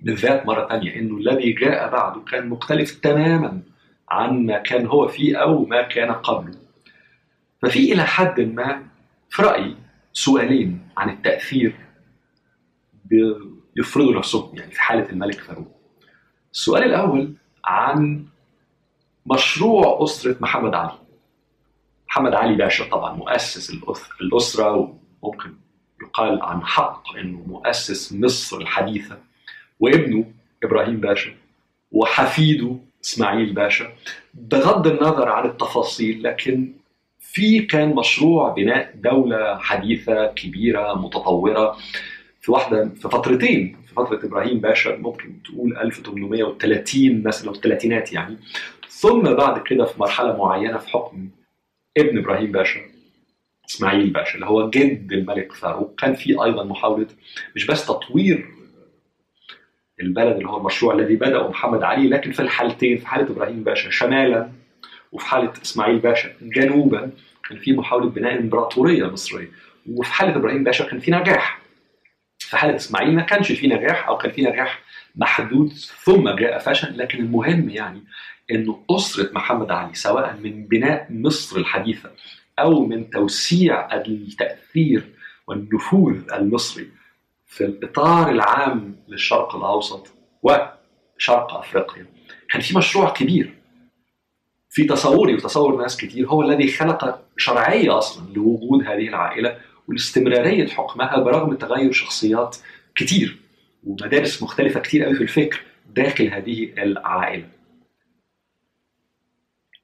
بالذات 0.00 0.46
مرة 0.46 0.68
ثانية 0.68 0.96
إنه 0.96 1.16
الذي 1.16 1.52
جاء 1.52 1.90
بعده 1.92 2.20
كان 2.20 2.48
مختلف 2.48 3.00
تماما 3.00 3.60
عن 4.08 4.46
ما 4.46 4.58
كان 4.58 4.86
هو 4.86 5.08
فيه 5.08 5.36
أو 5.36 5.64
ما 5.64 5.82
كان 5.82 6.12
قبله. 6.12 6.58
ففي 7.62 7.92
إلى 7.92 8.04
حد 8.04 8.40
ما 8.40 8.82
في 9.30 9.42
رأيي 9.42 9.76
سؤالين 10.12 10.88
عن 10.96 11.10
التأثير 11.10 11.74
يفرضوا 13.76 14.14
نفسهم 14.18 14.56
يعني 14.58 14.70
في 14.70 14.82
حالة 14.82 15.10
الملك 15.10 15.40
فاروق. 15.40 15.81
السؤال 16.52 16.84
الأول 16.84 17.34
عن 17.64 18.24
مشروع 19.26 20.04
أسرة 20.04 20.36
محمد 20.40 20.74
علي. 20.74 20.98
محمد 22.08 22.34
علي 22.34 22.54
باشا 22.56 22.84
طبعا 22.84 23.12
مؤسس 23.16 23.70
الأسرة 24.20 24.98
وممكن 25.22 25.54
يقال 26.02 26.42
عن 26.42 26.62
حق 26.62 27.16
أنه 27.16 27.42
مؤسس 27.46 28.12
مصر 28.12 28.56
الحديثة 28.56 29.18
وابنه 29.80 30.24
إبراهيم 30.64 31.00
باشا 31.00 31.30
وحفيده 31.92 32.76
إسماعيل 33.04 33.52
باشا 33.52 33.92
بغض 34.34 34.86
النظر 34.86 35.28
عن 35.28 35.44
التفاصيل 35.46 36.22
لكن 36.22 36.72
في 37.20 37.60
كان 37.62 37.94
مشروع 37.94 38.52
بناء 38.52 38.92
دولة 38.94 39.58
حديثة 39.58 40.26
كبيرة 40.26 40.94
متطورة 40.94 41.76
في 42.40 42.52
واحدة 42.52 42.88
في 42.88 43.08
فترتين 43.08 43.76
في 43.92 43.96
فترة 43.96 44.26
إبراهيم 44.26 44.60
باشا 44.60 44.88
ممكن 44.88 45.42
تقول 45.42 45.76
1830 45.76 47.22
مثلا 47.22 47.50
الثلاثينات 47.50 48.12
يعني. 48.12 48.36
ثم 48.88 49.22
بعد 49.22 49.62
كده 49.62 49.84
في 49.84 50.00
مرحلة 50.00 50.36
معينة 50.36 50.78
في 50.78 50.88
حكم 50.90 51.28
ابن 51.98 52.18
إبراهيم 52.18 52.52
باشا 52.52 52.80
إسماعيل 53.70 54.10
باشا 54.10 54.34
اللي 54.34 54.46
هو 54.46 54.70
جد 54.70 55.12
الملك 55.12 55.52
فاروق 55.52 55.94
كان 55.98 56.14
في 56.14 56.44
أيضا 56.44 56.64
محاولة 56.64 57.06
مش 57.56 57.66
بس 57.66 57.86
تطوير 57.86 58.48
البلد 60.00 60.36
اللي 60.36 60.48
هو 60.48 60.56
المشروع 60.56 60.94
الذي 60.94 61.16
بدأه 61.16 61.48
محمد 61.48 61.82
علي 61.82 62.08
لكن 62.08 62.32
في 62.32 62.42
الحالتين 62.42 62.98
في 62.98 63.06
حالة 63.06 63.30
إبراهيم 63.30 63.64
باشا 63.64 63.90
شمالا 63.90 64.50
وفي 65.12 65.26
حالة 65.26 65.52
إسماعيل 65.62 65.98
باشا 65.98 66.30
جنوبا 66.42 67.10
كان 67.48 67.58
في 67.58 67.72
محاولة 67.72 68.10
بناء 68.10 68.38
إمبراطورية 68.38 69.04
مصرية. 69.06 69.48
وفي 69.90 70.12
حالة 70.12 70.36
إبراهيم 70.36 70.64
باشا 70.64 70.84
كان 70.84 70.98
في 71.00 71.10
نجاح. 71.10 71.61
في 72.52 72.58
حاله 72.58 72.76
إسماعيل 72.76 73.14
ما 73.14 73.22
كانش 73.22 73.52
في 73.52 73.66
نجاح 73.66 74.08
أو 74.08 74.16
كان 74.16 74.32
في 74.32 74.42
نجاح 74.42 74.82
محدود؟ 75.16 75.72
ثم 76.04 76.30
جاء 76.30 76.58
فشل. 76.58 76.98
لكن 76.98 77.18
المهم 77.18 77.68
يعني 77.68 78.04
إنه 78.50 78.84
أسرة 78.90 79.32
محمد 79.32 79.70
علي 79.70 79.94
سواء 79.94 80.36
من 80.42 80.66
بناء 80.66 81.06
مصر 81.10 81.56
الحديثة 81.56 82.10
أو 82.58 82.86
من 82.86 83.10
توسيع 83.10 83.94
التأثير 83.94 85.04
والنفوذ 85.46 86.32
المصري 86.32 86.88
في 87.46 87.64
الإطار 87.64 88.30
العام 88.30 88.96
للشرق 89.08 89.56
الأوسط 89.56 90.08
وشرق 90.42 91.54
أفريقيا 91.54 92.06
كان 92.50 92.60
في 92.60 92.78
مشروع 92.78 93.10
كبير. 93.10 93.54
في 94.70 94.84
تصوري 94.84 95.34
وتصور 95.34 95.82
ناس 95.82 95.96
كتير 95.96 96.28
هو 96.28 96.42
الذي 96.42 96.68
خلق 96.68 97.24
شرعية 97.36 97.98
أصلا 97.98 98.32
لوجود 98.34 98.82
هذه 98.86 99.08
العائلة 99.08 99.58
والاستمرارية 99.88 100.66
حكمها 100.66 101.16
برغم 101.16 101.54
تغير 101.54 101.92
شخصيات 101.92 102.56
كتير 102.94 103.38
ومدارس 103.84 104.42
مختلفة 104.42 104.80
كتير 104.80 105.04
قوي 105.04 105.14
في 105.14 105.22
الفكر 105.22 105.60
داخل 105.94 106.28
هذه 106.28 106.72
العائلة. 106.78 107.48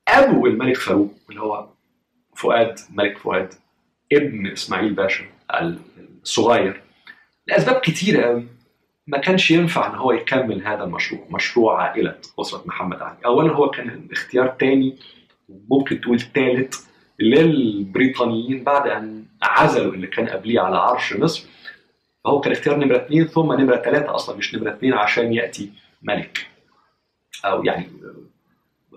أبو 0.08 0.46
الملك 0.46 0.76
فاروق 0.76 1.14
اللي 1.30 1.40
هو 1.40 1.68
فؤاد 2.34 2.78
الملك 2.90 3.18
فؤاد 3.18 3.54
ابن 4.12 4.46
إسماعيل 4.46 4.94
باشا 4.94 5.24
الصغير 6.22 6.82
لأسباب 7.46 7.80
كتيره 7.80 8.22
قوي 8.26 8.46
ما 9.06 9.18
كانش 9.18 9.50
ينفع 9.50 9.90
إن 9.90 9.94
هو 9.94 10.12
يكمل 10.12 10.66
هذا 10.66 10.84
المشروع 10.84 11.26
مشروع 11.30 11.82
عائلة 11.82 12.18
أسرة 12.40 12.62
محمد 12.66 13.02
علي 13.02 13.16
اولا 13.24 13.52
هو 13.52 13.70
كان 13.70 14.08
اختيار 14.12 14.48
تاني 14.48 14.96
ممكن 15.48 16.00
تقول 16.00 16.20
ثالث 16.20 16.87
للبريطانيين 17.20 18.64
بعد 18.64 18.88
أن 18.88 19.24
عزلوا 19.42 19.92
اللي 19.92 20.06
كان 20.06 20.26
قبليه 20.28 20.60
على 20.60 20.76
عرش 20.76 21.12
مصر. 21.12 21.44
فهو 22.24 22.40
كان 22.40 22.52
اختيار 22.52 22.76
نمرة 22.76 22.96
اثنين 22.96 23.26
ثم 23.26 23.52
نمرة 23.52 23.76
ثلاثة 23.76 24.14
أصلا 24.14 24.36
مش 24.36 24.54
نمرة 24.54 24.70
اثنين 24.70 24.94
عشان 24.94 25.32
يأتي 25.32 25.72
ملك. 26.02 26.46
أو 27.44 27.64
يعني 27.64 27.88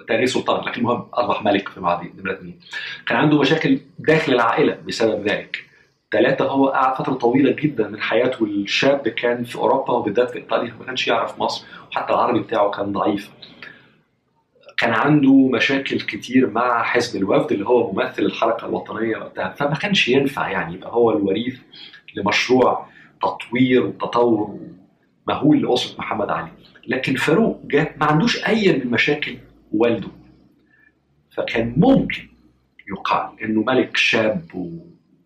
تاريخ 0.08 0.30
سلطان 0.30 0.66
لكن 0.66 0.82
المهم 0.82 1.08
أصبح 1.14 1.44
ملك 1.44 1.70
في 1.70 1.80
بعض 1.80 2.04
نمرة 2.20 2.34
اثنين 2.34 2.60
كان 3.08 3.18
عنده 3.18 3.40
مشاكل 3.40 3.80
داخل 4.00 4.34
العائلة 4.34 4.78
بسبب 4.88 5.28
ذلك. 5.28 5.66
ثلاثة 6.12 6.46
هو 6.46 6.68
قعد 6.68 6.96
فترة 6.96 7.14
طويلة 7.14 7.52
جدا 7.52 7.88
من 7.88 8.02
حياته 8.02 8.44
الشاب 8.44 9.08
كان 9.08 9.44
في 9.44 9.56
أوروبا 9.56 9.94
وبالذات 9.94 10.30
في 10.30 10.38
إيطاليا 10.38 10.74
ما 10.80 10.86
كانش 10.86 11.08
يعرف 11.08 11.40
مصر 11.40 11.66
وحتى 11.92 12.14
العربي 12.14 12.40
بتاعه 12.40 12.70
كان 12.72 12.92
ضعيف. 12.92 13.30
كان 14.82 14.94
عنده 14.94 15.34
مشاكل 15.34 16.00
كتير 16.02 16.50
مع 16.50 16.84
حزب 16.84 17.16
الوفد 17.20 17.52
اللي 17.52 17.66
هو 17.66 17.94
ممثل 17.94 18.22
الحركة 18.24 18.66
الوطنية 18.66 19.18
وقتها 19.18 19.50
فما 19.50 19.76
كانش 19.76 20.08
ينفع 20.08 20.50
يعني 20.50 20.74
يبقى 20.74 20.92
هو 20.92 21.12
الوريث 21.12 21.60
لمشروع 22.16 22.88
تطوير 23.22 23.86
وتطور 23.86 24.60
مهول 25.28 25.62
لأسرة 25.62 26.00
محمد 26.00 26.30
علي. 26.30 26.52
لكن 26.88 27.16
فاروق 27.16 27.62
جاء 27.66 27.96
ما 28.00 28.06
عندوش 28.06 28.46
أي 28.48 28.80
من 28.80 28.92
مشاكل 28.92 29.38
والده. 29.72 30.08
فكان 31.38 31.74
ممكن 31.78 32.28
يقال 32.90 33.44
إنه 33.44 33.64
ملك 33.64 33.98
شاب 33.98 34.76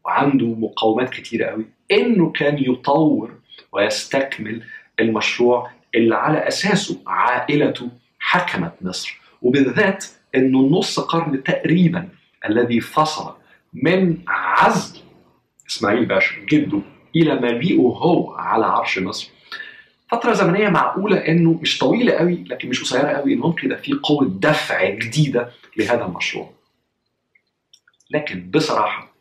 وعنده 0.06 0.48
مقاومات 0.48 1.10
كتيرة 1.10 1.46
قوي 1.46 1.66
إنه 1.92 2.32
كان 2.32 2.58
يطور 2.58 3.34
ويستكمل 3.72 4.64
المشروع 5.00 5.72
اللي 5.96 6.16
على 6.16 6.48
أساسه 6.48 7.02
عائلته 7.08 7.90
حكمت 8.20 8.74
مصر. 8.82 9.25
وبالذات 9.46 10.06
انه 10.36 10.60
النص 10.60 11.00
قرن 11.00 11.44
تقريبا 11.44 12.10
الذي 12.50 12.80
فصل 12.80 13.36
من 13.74 14.18
عزل 14.28 15.00
إسماعيل 15.70 16.06
باشا 16.06 16.36
جده 16.46 16.82
إلى 17.16 17.36
مجيئه 17.36 17.80
هو 17.80 18.34
على 18.34 18.66
عرش 18.66 19.00
مصر. 19.00 19.30
فترة 20.12 20.34
زمنية 20.34 20.70
معقولة 20.70 21.18
إنه 21.18 21.60
مش 21.62 21.78
طويلة 21.78 22.14
قوي 22.14 22.44
لكن 22.44 22.70
مش 22.70 22.82
قصيرة 22.82 23.08
قوي 23.08 23.34
ان 23.34 23.40
ممكن 23.40 23.76
في 23.76 23.94
قوة 23.94 24.28
دفع 24.40 24.90
جديدة 24.90 25.52
لهذا 25.78 26.06
المشروع. 26.06 26.54
لكن 28.12 28.52
بصراحة 28.52 29.16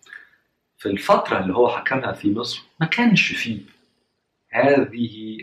في 0.79 0.87
الفترة 0.89 1.41
اللي 1.41 1.55
هو 1.55 1.69
حكمها 1.69 2.13
في 2.13 2.35
مصر 2.35 2.63
ما 2.81 2.87
كانش 2.87 3.33
فيه 3.33 3.61
هذه 4.51 5.39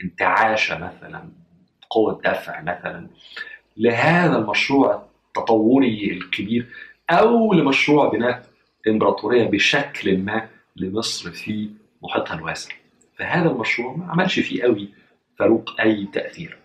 الانتعاشه 0.00 0.78
مثلا. 0.78 1.45
قوة 1.90 2.20
دفع 2.24 2.60
مثلا 2.60 3.06
لهذا 3.76 4.38
المشروع 4.38 5.06
التطوري 5.26 6.10
الكبير 6.12 6.66
أو 7.10 7.52
لمشروع 7.52 8.08
بناء 8.08 8.46
إمبراطورية 8.88 9.44
بشكل 9.44 10.18
ما 10.18 10.48
لمصر 10.76 11.30
في 11.30 11.70
محيطها 12.02 12.34
الواسع. 12.34 12.74
فهذا 13.18 13.50
المشروع 13.50 13.96
ما 13.96 14.06
عملش 14.10 14.40
فيه 14.40 14.62
قوي 14.62 14.88
فاروق 15.38 15.80
أي 15.80 16.08
تأثير. 16.12 16.58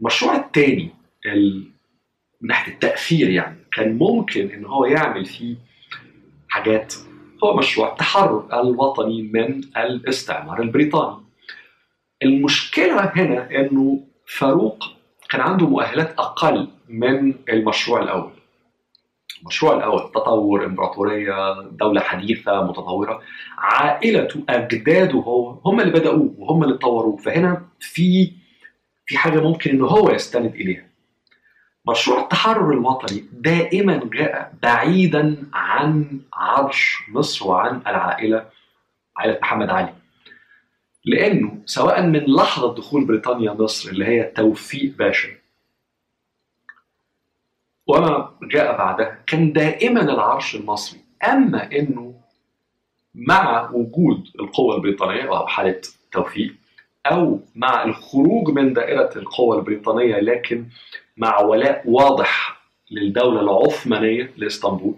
المشروع 0.00 0.36
الثاني 0.36 0.90
من 2.40 2.48
ناحية 2.48 2.72
التأثير 2.72 3.30
يعني 3.30 3.56
كان 3.72 3.98
ممكن 3.98 4.50
إن 4.50 4.64
هو 4.64 4.84
يعمل 4.84 5.24
فيه 5.24 5.56
حاجات 6.48 6.94
هو 7.44 7.56
مشروع 7.56 7.92
التحرر 7.92 8.60
الوطني 8.60 9.22
من 9.22 9.60
الاستعمار 9.76 10.62
البريطاني. 10.62 11.21
المشكلة 12.22 13.00
هنا 13.16 13.50
إنه 13.50 14.00
فاروق 14.26 14.84
كان 15.30 15.40
عنده 15.40 15.66
مؤهلات 15.66 16.14
أقل 16.18 16.68
من 16.88 17.34
المشروع 17.48 18.02
الأول. 18.02 18.32
المشروع 19.42 19.76
الأول 19.76 20.10
تطور 20.14 20.66
إمبراطورية 20.66 21.62
دولة 21.62 22.00
حديثة 22.00 22.62
متطورة 22.64 23.20
عائلته 23.58 24.44
اجداده 24.48 25.18
هو 25.18 25.50
هم 25.64 25.80
اللي 25.80 25.92
بدأوه 25.92 26.34
وهم 26.38 26.64
اللي 26.64 26.78
طوروه 26.78 27.16
فهنا 27.16 27.62
في 27.80 28.32
في 29.06 29.18
حاجة 29.18 29.40
ممكن 29.40 29.70
ان 29.70 29.82
هو 29.82 30.10
يستند 30.10 30.54
إليها. 30.54 30.84
مشروع 31.88 32.20
التحرر 32.20 32.72
الوطني 32.72 33.24
دائما 33.32 34.00
جاء 34.12 34.54
بعيدا 34.62 35.36
عن 35.54 36.20
عرش 36.34 36.98
مصر 37.08 37.48
وعن 37.48 37.80
العائلة 37.86 38.46
عائلة 39.16 39.38
محمد 39.42 39.70
علي. 39.70 39.94
لأنه 41.04 41.62
سواء 41.66 42.02
من 42.06 42.24
لحظة 42.26 42.74
دخول 42.74 43.04
بريطانيا 43.04 43.52
مصر 43.52 43.90
اللي 43.90 44.04
هي 44.04 44.24
توفيق 44.24 44.96
باشا 44.96 45.28
وما 47.86 48.30
جاء 48.42 48.78
بعدها 48.78 49.18
كان 49.26 49.52
دائما 49.52 50.00
العرش 50.00 50.54
المصري. 50.56 51.00
أما 51.24 51.72
إنه 51.72 52.14
مع 53.14 53.70
وجود 53.70 54.28
القوة 54.40 54.76
البريطانية 54.76 55.22
أو 55.22 55.46
حالة 55.46 55.80
توفيق 56.12 56.54
أو 57.06 57.40
مع 57.54 57.84
الخروج 57.84 58.48
من 58.50 58.72
دائرة 58.72 59.10
القوة 59.16 59.58
البريطانية 59.58 60.20
لكن 60.20 60.66
مع 61.16 61.40
ولاء 61.40 61.82
واضح 61.84 62.62
للدولة 62.90 63.40
العثمانية 63.40 64.32
لإسطنبول 64.36 64.94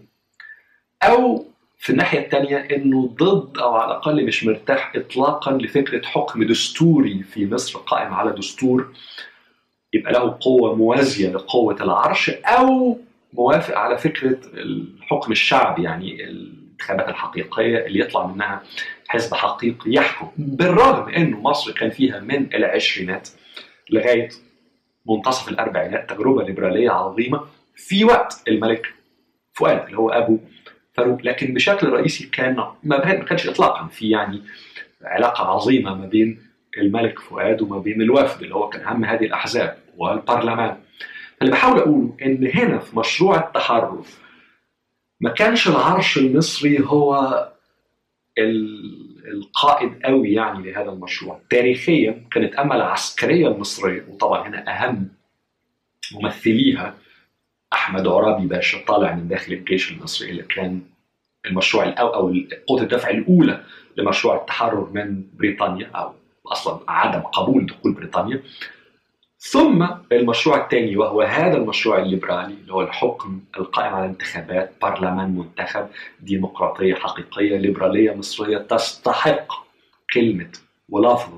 أو 1.03 1.45
في 1.79 1.91
الناحية 1.91 2.19
الثانية 2.19 2.57
إنه 2.57 3.07
ضد 3.19 3.59
أو 3.59 3.75
على 3.75 3.91
الأقل 3.91 4.27
مش 4.27 4.45
مرتاح 4.45 4.93
إطلاقا 4.97 5.53
لفكرة 5.53 6.03
حكم 6.07 6.43
دستوري 6.45 7.23
في 7.23 7.47
مصر 7.47 7.79
قائم 7.79 8.15
على 8.15 8.33
دستور 8.33 8.93
يبقى 9.93 10.13
له 10.13 10.37
قوة 10.41 10.75
موازية 10.75 11.29
لقوة 11.29 11.77
العرش 11.83 12.31
أو 12.31 12.99
موافق 13.33 13.79
على 13.79 13.99
فكرة 13.99 14.39
الحكم 14.55 15.33
الشعبي 15.33 15.83
يعني 15.83 16.25
الانتخابات 16.25 17.09
الحقيقية 17.09 17.87
اللي 17.87 18.01
يطلع 18.01 18.27
منها 18.27 18.63
حزب 19.09 19.35
حقيقي 19.35 19.93
يحكم. 19.93 20.29
بالرغم 20.37 21.09
أنه 21.09 21.41
مصر 21.41 21.73
كان 21.73 21.91
فيها 21.91 22.21
من 22.21 22.55
العشرينات 22.55 23.29
لغاية 23.91 24.29
منتصف 25.09 25.49
الأربعينات 25.49 26.11
تجربة 26.11 26.43
ليبرالية 26.45 26.91
عظيمة 26.91 27.41
في 27.77 28.05
وقت 28.05 28.43
الملك 28.49 28.95
فؤاد 29.53 29.85
اللي 29.87 29.99
هو 29.99 30.11
أبو 30.11 30.39
فاروق 30.95 31.23
لكن 31.23 31.55
بشكل 31.55 31.89
رئيسي 31.89 32.27
كان 32.27 32.65
ما 32.83 32.99
كانش 32.99 33.49
إطلاقا 33.49 33.87
في 33.87 34.11
يعني 34.11 34.43
علاقة 35.05 35.45
عظيمة 35.45 35.95
ما 35.95 36.07
بين 36.07 36.43
الملك 36.79 37.19
فؤاد 37.19 37.63
وما 37.63 37.79
بين 37.79 38.03
الوفد 38.03 38.43
اللي 38.43 38.55
هو 38.55 38.69
كان 38.69 38.87
أهم 38.87 39.05
هذه 39.05 39.25
الأحزاب 39.25 39.79
والبرلمان. 39.97 40.77
اللي 41.43 41.53
بحاول 41.53 41.79
أقوله 41.79 42.17
إن 42.23 42.51
هنا 42.55 42.79
في 42.79 42.99
مشروع 42.99 43.39
التحرر 43.39 44.05
ما 45.21 45.31
كانش 45.31 45.69
العرش 45.69 46.19
المصري 46.19 46.81
هو 46.85 47.51
القائد 49.29 50.03
قوي 50.05 50.33
يعني 50.33 50.73
لهذا 50.73 50.91
المشروع. 50.91 51.41
تاريخيا 51.51 52.25
كانت 52.33 52.55
أما 52.55 52.77
العسكرية 52.77 53.49
المصرية 53.49 54.05
وطبعا 54.09 54.49
هنا 54.49 54.71
أهم 54.71 55.09
ممثليها 56.13 56.95
أحمد 57.75 58.07
عرابي 58.07 58.47
باشا 58.47 58.79
طالع 58.87 59.15
من 59.15 59.29
داخل 59.29 59.53
الجيش 59.53 59.93
المصري 59.93 60.31
اللي 60.31 60.43
كان 60.43 60.81
المشروع 61.47 61.85
الأو 61.85 62.09
أو 62.09 62.35
قوة 62.69 62.83
الدفع 62.83 63.11
الأولى 63.11 63.65
لمشروع 63.97 64.37
التحرر 64.37 64.91
من 64.93 65.23
بريطانيا 65.35 65.91
أو 65.95 66.13
أصلا 66.47 66.81
عدم 66.89 67.21
قبول 67.21 67.67
دخول 67.67 67.93
بريطانيا. 67.93 68.43
ثم 69.39 69.87
المشروع 70.13 70.65
الثاني 70.65 70.97
وهو 70.97 71.23
هذا 71.23 71.57
المشروع 71.57 71.99
الليبرالي 71.99 72.55
اللي 72.55 72.73
هو 72.73 72.83
الحكم 72.83 73.41
القائم 73.59 73.95
على 73.95 74.07
انتخابات 74.07 74.73
برلمان 74.83 75.37
منتخب 75.37 75.87
ديمقراطية 76.21 76.95
حقيقية 76.95 77.57
ليبرالية 77.57 78.15
مصرية 78.15 78.59
تستحق 78.59 79.53
كلمة 80.15 80.51
ولفظ 80.89 81.31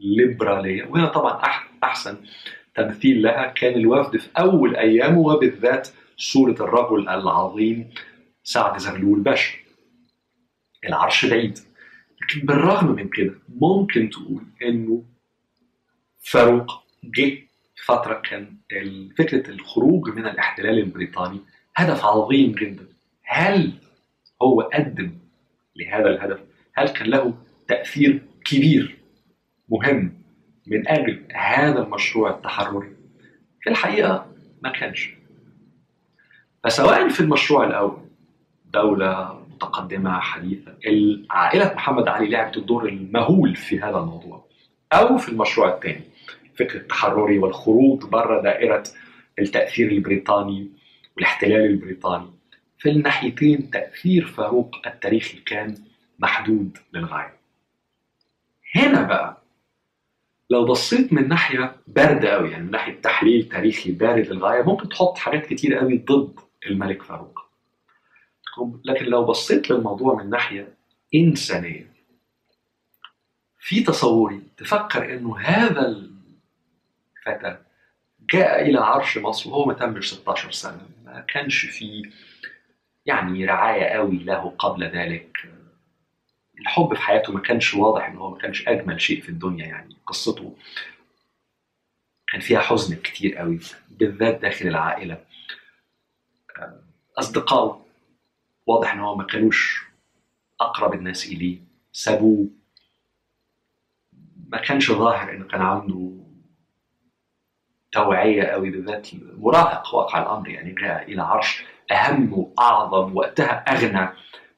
ليبرالية 0.00 0.84
وهنا 0.84 1.06
طبعا 1.06 1.42
أحسن 1.84 2.16
تمثيل 2.74 3.22
لها 3.22 3.46
كان 3.46 3.74
الوفد 3.74 4.16
في 4.16 4.28
أول 4.38 4.76
أيامه 4.76 5.18
وبالذات 5.18 5.88
صورة 6.16 6.52
الرجل 6.60 7.08
العظيم 7.08 7.90
سعد 8.42 8.78
زغلول 8.78 9.20
باشا 9.20 9.54
العرش 10.88 11.26
بعيد. 11.26 11.58
لكن 12.22 12.46
بالرغم 12.46 12.92
من 12.92 13.08
كده 13.08 13.34
ممكن 13.48 14.10
تقول 14.10 14.42
إنه 14.62 15.04
فاروق 16.20 16.84
جه 17.04 17.38
فترة 17.84 18.14
كان 18.14 18.56
فكرة 19.18 19.50
الخروج 19.50 20.08
من 20.08 20.26
الاحتلال 20.26 20.78
البريطاني 20.78 21.40
هدف 21.76 22.04
عظيم 22.04 22.52
جدا. 22.52 22.86
هل 23.22 23.72
هو 24.42 24.60
قدم 24.60 25.18
لهذا 25.76 26.08
الهدف؟ 26.08 26.40
هل 26.74 26.88
كان 26.88 27.06
له 27.08 27.34
تأثير 27.68 28.22
كبير 28.44 28.96
مهم؟ 29.68 30.23
من 30.66 30.88
أجل 30.88 31.26
هذا 31.34 31.82
المشروع 31.82 32.30
التحرري. 32.30 32.96
في 33.62 33.70
الحقيقة 33.70 34.26
ما 34.62 34.70
كانش. 34.72 35.14
فسواء 36.64 37.08
في 37.08 37.20
المشروع 37.20 37.64
الأول 37.66 37.98
دولة 38.64 39.40
متقدمة 39.50 40.20
حديثة 40.20 40.74
عائلة 41.30 41.74
محمد 41.74 42.08
علي 42.08 42.28
لعبت 42.28 42.56
الدور 42.56 42.88
المهول 42.88 43.56
في 43.56 43.80
هذا 43.80 43.98
الموضوع. 43.98 44.44
أو 44.92 45.18
في 45.18 45.28
المشروع 45.28 45.74
الثاني 45.74 46.04
فكر 46.54 46.78
التحرري 46.78 47.38
والخروج 47.38 48.04
بره 48.04 48.42
دائرة 48.42 48.84
التأثير 49.38 49.90
البريطاني 49.92 50.70
والاحتلال 51.16 51.64
البريطاني. 51.66 52.30
في 52.78 52.90
الناحيتين 52.90 53.70
تأثير 53.70 54.24
فاروق 54.26 54.76
التاريخي 54.86 55.38
كان 55.38 55.74
محدود 56.18 56.78
للغاية. 56.92 57.34
هنا 58.74 59.02
بقى 59.02 59.43
لو 60.54 60.64
بصيت 60.64 61.12
من 61.12 61.28
ناحية 61.28 61.76
باردة 61.86 62.28
قوي 62.28 62.50
يعني 62.50 62.64
من 62.64 62.70
ناحية 62.70 63.00
تحليل 63.00 63.48
تاريخي 63.48 63.92
بارد 63.92 64.26
للغاية 64.26 64.62
ممكن 64.62 64.88
تحط 64.88 65.18
حاجات 65.18 65.46
كتير 65.46 65.74
قوي 65.74 65.98
ضد 65.98 66.40
الملك 66.66 67.02
فاروق. 67.02 67.40
لكن 68.84 69.04
لو 69.04 69.24
بصيت 69.24 69.70
للموضوع 69.70 70.14
من 70.22 70.30
ناحية 70.30 70.74
إنسانية 71.14 71.92
في 73.58 73.82
تصوري 73.82 74.42
تفكر 74.56 75.14
إنه 75.14 75.38
هذا 75.38 75.86
الفتى 75.86 77.58
جاء 78.30 78.62
إلى 78.62 78.78
عرش 78.78 79.18
مصر 79.18 79.50
وهو 79.50 79.64
ما 79.64 79.74
تمش 79.74 80.14
16 80.14 80.50
سنة 80.50 80.86
ما 81.04 81.20
كانش 81.20 81.66
في 81.66 82.10
يعني 83.06 83.44
رعاية 83.44 83.84
قوي 83.84 84.18
له 84.18 84.54
قبل 84.58 84.84
ذلك. 84.84 85.36
الحب 86.60 86.94
في 86.94 87.00
حياته 87.00 87.32
ما 87.32 87.40
كانش 87.40 87.74
واضح 87.74 88.08
إن 88.08 88.16
هو 88.16 88.30
ما 88.30 88.38
كانش 88.38 88.68
أجمل 88.68 89.00
شيء 89.00 89.22
في 89.22 89.28
الدنيا 89.28 89.66
يعني 89.66 89.96
قصته 90.06 90.56
كان 92.32 92.40
فيها 92.40 92.60
حزن 92.60 92.96
كتير 92.96 93.36
قوي 93.36 93.58
بالذات 93.90 94.40
داخل 94.40 94.66
العائلة. 94.68 95.24
اصدقائه 97.18 97.84
واضح 98.66 98.92
إن 98.92 99.00
هو 99.00 99.16
ما 99.16 99.24
كانوش 99.24 99.84
أقرب 100.60 100.94
الناس 100.94 101.26
إليه 101.26 101.60
سابوه. 101.92 102.48
ما 104.48 104.58
كانش 104.58 104.90
ظاهر 104.92 105.32
إنه 105.32 105.44
كان 105.44 105.60
عنده 105.60 106.24
توعية 107.92 108.42
قوي 108.42 108.70
بالذات 108.70 109.08
مراهق 109.14 109.94
واقع 109.94 110.22
الأمر 110.22 110.48
يعني 110.48 110.72
جاء 110.72 111.12
إلى 111.12 111.22
عرش 111.22 111.64
أهم 111.92 112.32
وأعظم 112.32 113.16
وقتها 113.16 113.52
أغنى 113.52 114.08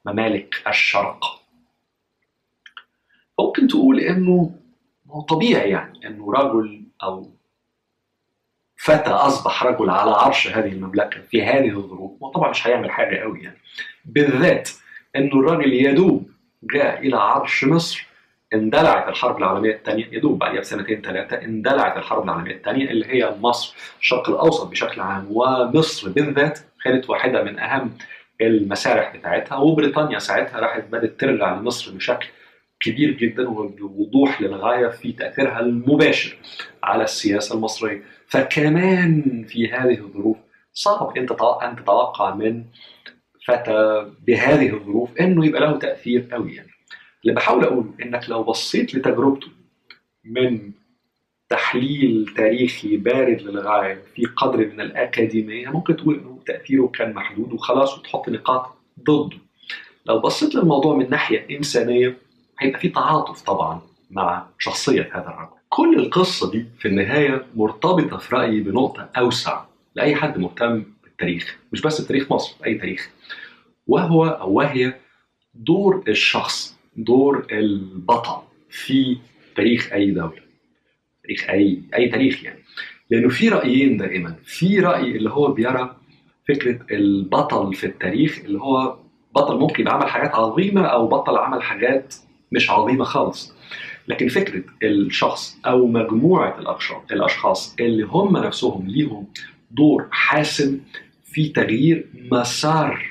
ممالك 0.05 0.63
الشرق. 0.67 1.36
ممكن 3.39 3.67
تقول 3.67 3.99
إنه 3.99 4.51
هو 5.09 5.21
طبيعي 5.21 5.69
يعني 5.69 6.07
إنه 6.07 6.31
رجل 6.33 6.83
أو 7.03 7.29
فتى 8.75 9.09
أصبح 9.09 9.63
رجل 9.63 9.89
على 9.89 10.11
عرش 10.11 10.47
هذه 10.47 10.71
المملكة 10.71 11.21
في 11.21 11.43
هذه 11.43 11.69
الظروف 11.69 12.11
وطبعا 12.21 12.49
مش 12.49 12.67
هيعمل 12.67 12.91
حاجة 12.91 13.15
قوي 13.17 13.43
يعني. 13.43 13.57
بالذات 14.05 14.69
إنه 15.15 15.39
الراجل 15.39 15.73
يدوب 15.73 16.29
جاء 16.63 16.99
إلى 16.99 17.17
عرش 17.17 17.63
مصر 17.63 18.07
اندلعت 18.53 19.07
الحرب 19.07 19.37
العالمية 19.37 19.75
الثانية 19.75 20.07
يدوب 20.11 20.39
بعدها 20.39 20.59
بسنتين 20.59 21.01
ثلاثة 21.01 21.41
اندلعت 21.41 21.97
الحرب 21.97 22.23
العالمية 22.23 22.55
الثانية 22.55 22.89
اللي 22.89 23.05
هي 23.05 23.35
مصر 23.41 23.75
الشرق 23.99 24.29
الأوسط 24.29 24.67
بشكل 24.67 25.01
عام 25.01 25.27
ومصر 25.29 26.09
بالذات 26.09 26.59
كانت 26.83 27.09
واحدة 27.09 27.43
من 27.43 27.59
أهم 27.59 27.91
المسارح 28.41 29.15
بتاعتها 29.15 29.57
وبريطانيا 29.57 30.19
ساعتها 30.19 30.59
راحت 30.59 30.83
بدأت 30.91 31.19
ترجع 31.19 31.55
لمصر 31.55 31.91
بشكل 31.91 32.27
كبير 32.79 33.11
جدا 33.11 33.49
وبوضوح 33.49 34.41
للغاية 34.41 34.87
في 34.87 35.11
تأثيرها 35.11 35.59
المباشر 35.59 36.37
على 36.83 37.03
السياسة 37.03 37.55
المصرية. 37.55 38.03
فكمان 38.27 39.45
في 39.47 39.71
هذه 39.71 39.99
الظروف 39.99 40.37
صعب 40.73 41.17
أن 41.17 41.25
تتوقع 41.25 42.35
من 42.35 42.63
فتى 43.45 44.11
بهذه 44.27 44.73
الظروف 44.73 45.17
أنه 45.17 45.45
يبقى 45.45 45.61
له 45.61 45.77
تأثير 45.79 46.27
قوي. 46.31 46.55
يعني 46.55 46.69
اللي 47.23 47.35
بحاول 47.35 47.63
أقوله 47.63 47.93
إنك 48.03 48.29
لو 48.29 48.43
بصيت 48.43 48.95
لتجربته 48.95 49.47
من 50.25 50.71
تحليل 51.49 52.33
تاريخي 52.37 52.97
بارد 52.97 53.41
للغاية 53.41 54.03
في 54.15 54.25
قدر 54.25 54.57
من 54.57 54.81
الأكاديمية 54.81 55.67
ممكن 55.69 55.95
تقول 55.95 56.15
إنه 56.19 56.39
تأثيره 56.45 56.87
كان 56.87 57.13
محدود 57.13 57.53
وخلاص 57.53 57.97
وتحط 57.97 58.29
نقاط 58.29 58.77
ضده. 58.99 59.37
لو 60.05 60.19
بصيت 60.19 60.55
للموضوع 60.55 60.95
من 60.95 61.09
ناحية 61.09 61.57
إنسانية 61.57 62.17
هيبقى 62.59 62.79
في 62.79 62.89
تعاطف 62.89 63.41
طبعا 63.41 63.81
مع 64.11 64.45
شخصية 64.59 65.09
هذا 65.13 65.27
الرجل. 65.27 65.49
كل 65.69 65.99
القصة 65.99 66.51
دي 66.51 66.65
في 66.79 66.87
النهاية 66.87 67.45
مرتبطة 67.55 68.17
في 68.17 68.35
رأيي 68.35 68.59
بنقطة 68.59 69.09
أوسع 69.17 69.63
لأي 69.95 70.15
حد 70.15 70.37
مهتم 70.37 70.83
بالتاريخ 71.03 71.57
مش 71.73 71.81
بس 71.81 72.07
تاريخ 72.07 72.31
مصر 72.31 72.55
أي 72.65 72.75
تاريخ. 72.75 73.09
وهو 73.87 74.25
أو 74.25 74.51
وهي 74.51 74.93
دور 75.53 76.03
الشخص 76.07 76.77
دور 76.95 77.47
البطل 77.51 78.41
في 78.69 79.17
تاريخ 79.55 79.93
أي 79.93 80.11
دولة 80.11 80.41
تاريخ 81.23 81.49
أي 81.49 81.81
أي 81.95 82.09
تاريخ 82.09 82.43
يعني. 82.43 82.59
لأنه 83.09 83.29
في 83.29 83.49
رأيين 83.49 83.97
دائما 83.97 84.35
في 84.45 84.79
رأي 84.79 85.11
اللي 85.17 85.29
هو 85.29 85.51
بيرى 85.51 85.95
فكرة 86.47 86.79
البطل 86.91 87.73
في 87.73 87.85
التاريخ 87.87 88.39
اللي 88.45 88.59
هو 88.59 88.97
بطل 89.35 89.57
ممكن 89.59 89.81
يبقى 89.81 89.93
عمل 89.93 90.07
حاجات 90.09 90.35
عظيمة 90.35 90.81
أو 90.81 91.07
بطل 91.07 91.35
عمل 91.37 91.63
حاجات 91.63 92.15
مش 92.51 92.69
عظيمة 92.69 93.03
خالص. 93.03 93.53
لكن 94.07 94.27
فكرة 94.27 94.63
الشخص 94.83 95.57
أو 95.65 95.87
مجموعة 95.87 96.59
الأشخاص 97.11 97.75
اللي 97.79 98.03
هم 98.03 98.37
نفسهم 98.37 98.87
ليهم 98.87 99.27
دور 99.71 100.07
حاسم 100.11 100.79
في 101.23 101.49
تغيير 101.49 102.07
مسار 102.31 103.05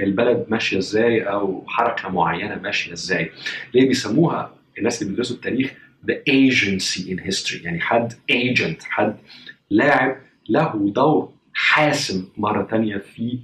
البلد 0.00 0.46
ماشية 0.48 0.78
إزاي 0.78 1.22
أو 1.22 1.64
حركة 1.68 2.08
معينة 2.08 2.54
ماشية 2.62 2.92
إزاي. 2.92 3.30
ليه 3.74 3.88
بيسموها 3.88 4.54
الناس 4.78 5.02
اللي 5.02 5.10
بيدرسوا 5.10 5.36
التاريخ 5.36 5.72
the 6.10 6.14
agency 6.14 7.00
in 7.00 7.20
history 7.30 7.64
يعني 7.64 7.80
حد 7.80 8.12
agent 8.12 8.82
حد 8.84 9.16
لاعب 9.70 10.16
له 10.48 10.90
دور 10.94 11.32
حاسم 11.52 12.28
مرة 12.36 12.62
تانية 12.62 12.96
في 12.98 13.38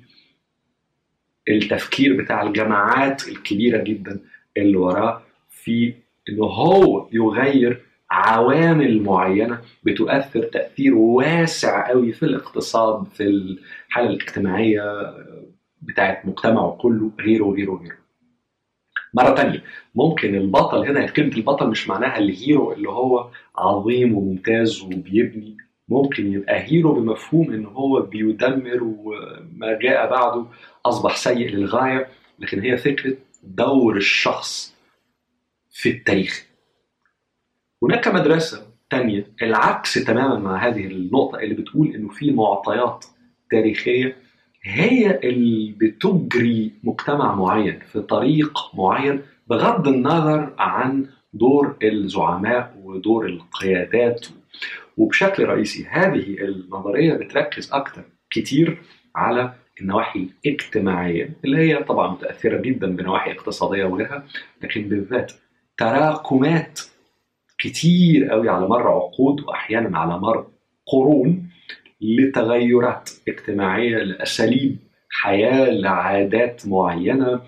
التفكير 1.49 2.23
بتاع 2.23 2.43
الجماعات 2.43 3.29
الكبيرة 3.29 3.83
جدا 3.83 4.21
اللي 4.57 4.77
وراه. 4.77 5.23
في 5.67 5.95
إنه 6.29 6.45
هو 6.45 7.09
يغير 7.13 7.83
عوامل 8.11 9.03
معينة 9.03 9.61
بتؤثر 9.85 10.43
تأثير 10.43 10.95
واسع 10.95 11.89
قوي 11.89 12.13
في 12.13 12.23
الاقتصاد 12.23 13.07
في 13.09 13.23
الحالة 13.23 14.11
الاجتماعية 14.11 14.83
بتاعت 15.83 16.27
مجتمعه 16.27 16.71
كله 16.81 17.11
غيره 17.21 17.45
وغيره 17.45 17.71
وغيره. 17.71 17.97
مرة 19.15 19.35
تانية 19.35 19.63
ممكن 19.95 20.35
البطل 20.35 20.79
هنا 20.89 21.07
كلمة 21.07 21.37
البطل 21.37 21.69
مش 21.71 21.89
معناها 21.89 22.19
الهيرو 22.19 22.73
اللي 22.73 22.89
هو 22.89 23.31
عظيم 23.57 24.15
وممتاز 24.15 24.83
وبيبني 24.83 25.57
ممكن 25.89 26.33
يبقى 26.33 26.61
هيرو 26.73 26.95
بمفهوم 26.95 27.53
إن 27.53 27.65
هو 27.67 28.01
بيدمر 28.01 28.83
وما 28.83 29.79
جاء 29.83 30.11
بعده 30.11 30.47
أصبح 30.87 31.17
سيء 31.17 31.49
للغاية 31.51 32.09
لكن 32.39 32.61
هي 32.61 32.77
فكرة 32.77 33.17
دور 33.43 33.97
الشخص 33.97 34.76
في 35.77 35.91
التاريخ. 35.91 36.47
هناك 37.83 38.09
مدرسة 38.09 38.67
تانية 38.91 39.27
العكس 39.43 39.95
تماما 39.95 40.39
مع 40.39 40.67
هذه 40.69 40.87
النقطة 40.87 41.39
اللي 41.39 41.55
بتقول 41.55 41.95
إنه 41.95 42.09
في 42.09 42.31
معطيات 42.31 43.05
تاريخية 43.51 44.17
هي 44.63 45.19
اللي 45.25 45.75
بتجري 45.77 46.73
مجتمع 46.85 47.35
معين 47.35 47.79
في 47.93 48.01
طريق 48.01 48.59
معين 48.75 49.23
بغض 49.47 49.89
النظر 49.89 50.55
عن 50.59 51.07
دور 51.33 51.77
الزعماء 51.83 52.77
ودور 52.83 53.27
القيادات. 53.27 54.27
وبشكل 54.97 55.45
رئيسي 55.45 55.87
هذه 55.91 56.37
النظرية 56.41 57.15
بتركز 57.15 57.73
أكثر 57.73 58.05
كتير 58.31 58.83
على 59.15 59.55
النواحي 59.81 60.29
الاجتماعية 60.47 61.31
اللي 61.45 61.59
هي 61.59 61.85
طبعا 61.85 62.13
متأثرة 62.13 62.61
جدا 62.61 62.97
بنواحي 62.97 63.33
اقتصادية 63.33 63.85
وغيرها 63.85 64.27
لكن 64.63 64.89
بالذات 64.89 65.33
تراكمات 65.79 66.81
كتير 67.59 68.31
قوي 68.31 68.49
على 68.49 68.69
مر 68.69 68.89
عقود 68.89 69.41
وأحيانا 69.41 69.99
على 69.99 70.19
مر 70.19 70.47
قرون 70.87 71.49
لتغيرات 72.01 73.11
اجتماعية 73.29 73.97
لأساليب 73.99 74.77
حياة 75.11 75.71
لعادات 75.71 76.63
معينة 76.67 77.41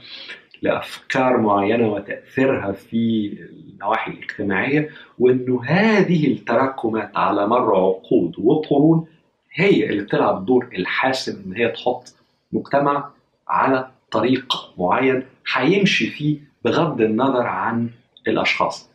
لأفكار 0.62 1.36
معينة 1.36 1.88
وتأثيرها 1.92 2.72
في 2.72 3.32
النواحي 3.50 4.10
الاجتماعية 4.10 4.88
وانه 5.18 5.64
هذه 5.64 6.26
التراكمات 6.32 7.16
على 7.16 7.46
مر 7.46 7.76
عقود 7.76 8.34
وقرون 8.38 9.06
هي 9.54 9.90
اللي 9.90 10.02
بتلعب 10.02 10.38
الدور 10.38 10.68
الحاسم 10.78 11.42
إن 11.46 11.52
هي 11.56 11.68
تحط 11.68 12.14
مجتمع 12.52 13.10
على 13.48 13.90
طريق 14.10 14.54
معين 14.78 15.22
هيمشي 15.54 16.06
فيه 16.06 16.38
بغض 16.64 17.00
النظر 17.00 17.46
عن 17.46 17.90
الأشخاص. 18.30 18.90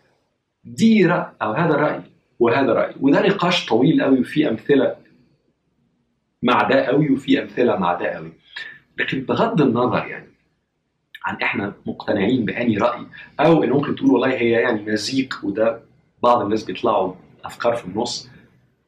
دي 0.64 1.06
رأي 1.06 1.26
أو 1.42 1.52
هذا 1.54 1.76
راي 1.76 2.02
وهذا 2.40 2.74
راي 2.74 2.94
وده 3.02 3.28
نقاش 3.28 3.66
طويل 3.66 4.02
قوي 4.04 4.20
وفي 4.20 4.50
أمثلة 4.50 4.96
مع 6.44 6.64
ده 6.64 6.86
قوي 6.86 7.10
وفي 7.12 7.42
أمثلة 7.42 7.76
مع 7.76 7.94
ده 7.94 8.08
قوي. 8.08 8.32
لكن 8.98 9.22
بغض 9.22 9.62
النظر 9.62 10.06
يعني 10.08 10.28
عن 11.26 11.36
إحنا 11.42 11.74
مقتنعين 11.86 12.46
بأني 12.46 12.78
رأي 12.78 13.06
أو 13.40 13.64
إن 13.64 13.70
ممكن 13.70 13.96
تقول 13.96 14.12
والله 14.12 14.34
هي 14.34 14.50
يعني 14.50 14.82
مزيج 14.92 15.34
وده 15.44 15.82
بعض 16.24 16.42
الناس 16.42 16.64
بيطلعوا 16.64 17.14
أفكار 17.46 17.76
في 17.76 17.86
النص 17.86 18.30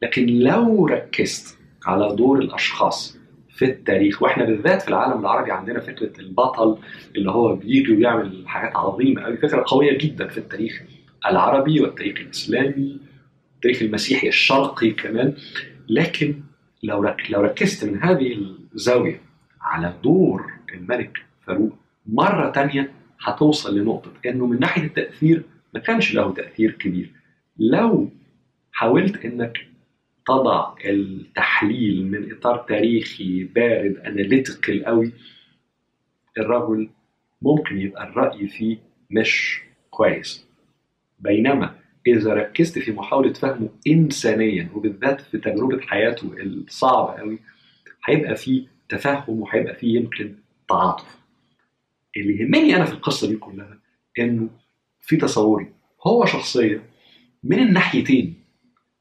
لكن 0.01 0.25
لو 0.25 0.87
ركزت 0.87 1.57
على 1.85 2.15
دور 2.15 2.39
الأشخاص 2.39 3.17
في 3.55 3.65
التاريخ 3.65 4.21
وإحنا 4.21 4.45
بالذات 4.45 4.81
في 4.81 4.87
العالم 4.87 5.19
العربي 5.19 5.51
عندنا 5.51 5.79
فكرة 5.79 6.19
البطل 6.19 6.77
اللي 7.15 7.31
هو 7.31 7.55
بيجي 7.55 7.93
ويعمل 7.95 8.43
حاجات 8.47 8.75
عظيمة 8.75 9.21
قوي 9.21 9.37
فكرة 9.37 9.63
قوية 9.67 9.97
جدا 9.97 10.27
في 10.27 10.37
التاريخ 10.37 10.81
العربي 11.25 11.81
والتاريخ 11.81 12.19
الإسلامي 12.19 12.97
التاريخ 13.55 13.81
المسيحي 13.81 14.27
الشرقي 14.27 14.91
كمان 14.91 15.33
لكن 15.89 16.35
لو. 16.83 17.13
لو 17.29 17.41
ركزت 17.41 17.85
من 17.85 18.03
هذه 18.03 18.37
الزاوية 18.73 19.21
على 19.61 19.93
دور 20.03 20.53
الملك 20.73 21.17
فاروق 21.47 21.73
مرة 22.05 22.49
تانية 22.49 22.91
هتوصل 23.21 23.77
لنقطة 23.77 24.11
إنه 24.25 24.45
من 24.45 24.59
ناحية 24.59 24.83
التأثير 24.83 25.43
ما 25.73 25.79
كانش 25.79 26.13
له 26.13 26.33
تأثير 26.33 26.71
كبير 26.71 27.11
لو 27.59 28.09
حاولت 28.71 29.25
إنك 29.25 29.67
تضع 30.27 30.75
التحليل 30.85 32.07
من 32.11 32.31
إطار 32.33 32.57
تاريخي 32.57 33.43
بارد 33.43 33.97
أناليتيكال 33.97 34.85
قوي 34.85 35.11
الرجل 36.37 36.89
ممكن 37.41 37.77
يبقى 37.81 38.03
الرأي 38.03 38.47
فيه 38.47 38.77
مش 39.11 39.61
كويس. 39.89 40.45
بينما 41.19 41.75
إذا 42.07 42.33
ركزت 42.33 42.79
في 42.79 42.91
محاولة 42.91 43.33
فهمه 43.33 43.69
انسانيا 43.87 44.69
وبالذات 44.75 45.21
في 45.21 45.37
تجربة 45.37 45.81
حياته 45.81 46.33
الصعبة 46.39 47.19
قوي 47.19 47.39
هيبقى 48.05 48.35
فيه 48.35 48.67
تفهم 48.89 49.39
وهيبقى 49.39 49.75
فيه 49.75 49.95
يمكن 49.99 50.35
تعاطف. 50.69 51.17
اللي 52.17 52.39
يهمني 52.39 52.75
أنا 52.75 52.85
في 52.85 52.93
القصة 52.93 53.27
دي 53.27 53.35
كلها 53.35 53.79
إنه 54.19 54.49
في 55.01 55.17
تصوري. 55.17 55.67
هو 56.07 56.25
شخصيه 56.25 56.83
من 57.43 57.59
الناحيتين 57.59 58.43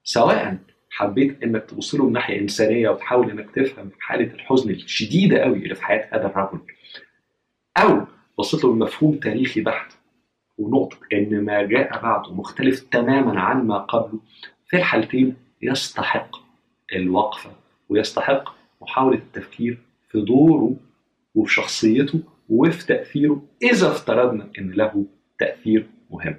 سواء 0.04 0.58
حبيت 0.96 1.42
إنك 1.42 1.64
تبص 1.64 1.94
له 1.94 2.07
من 2.07 2.12
ناحية 2.12 2.40
إنسانية 2.40 2.88
وتحاول 2.88 3.30
إنك 3.30 3.50
تفهم 3.50 3.90
حالة 4.00 4.35
الحزن 4.35 4.70
الشديدة 4.70 5.38
قوي 5.38 5.59
اللي 5.59 5.74
في 5.74 5.85
حياة 5.85 6.09
هذا 6.12 6.26
الرجل. 6.26 6.61
أو 7.76 8.07
بصيت 8.38 8.64
له 8.64 8.72
بمفهوم 8.72 9.16
تاريخي 9.16 9.61
بحت 9.61 9.92
ونقطة 10.59 10.96
إن 11.12 11.44
ما 11.44 11.62
جاء 11.62 12.02
بعده 12.02 12.35
مختلف 12.35 12.80
تماما 12.80 13.40
عن 13.40 13.66
ما 13.66 13.78
قبله 13.78 14.20
في 14.66 14.76
الحالتين 14.76 15.37
يستحق 15.62 16.37
الوقفه 16.94 17.50
ويستحق 17.88 18.54
محاولة 18.83 19.16
التفكير 19.18 19.78
في 20.11 20.20
دوره 20.20 20.76
وفي 21.35 21.54
شخصيته 21.54 22.20
وفي 22.48 22.87
تأثيره 22.87 23.42
إذا 23.62 23.90
افترضنا 23.90 24.50
إن 24.59 24.70
له 24.70 25.07
تأثير 25.38 25.87
مهم. 26.11 26.37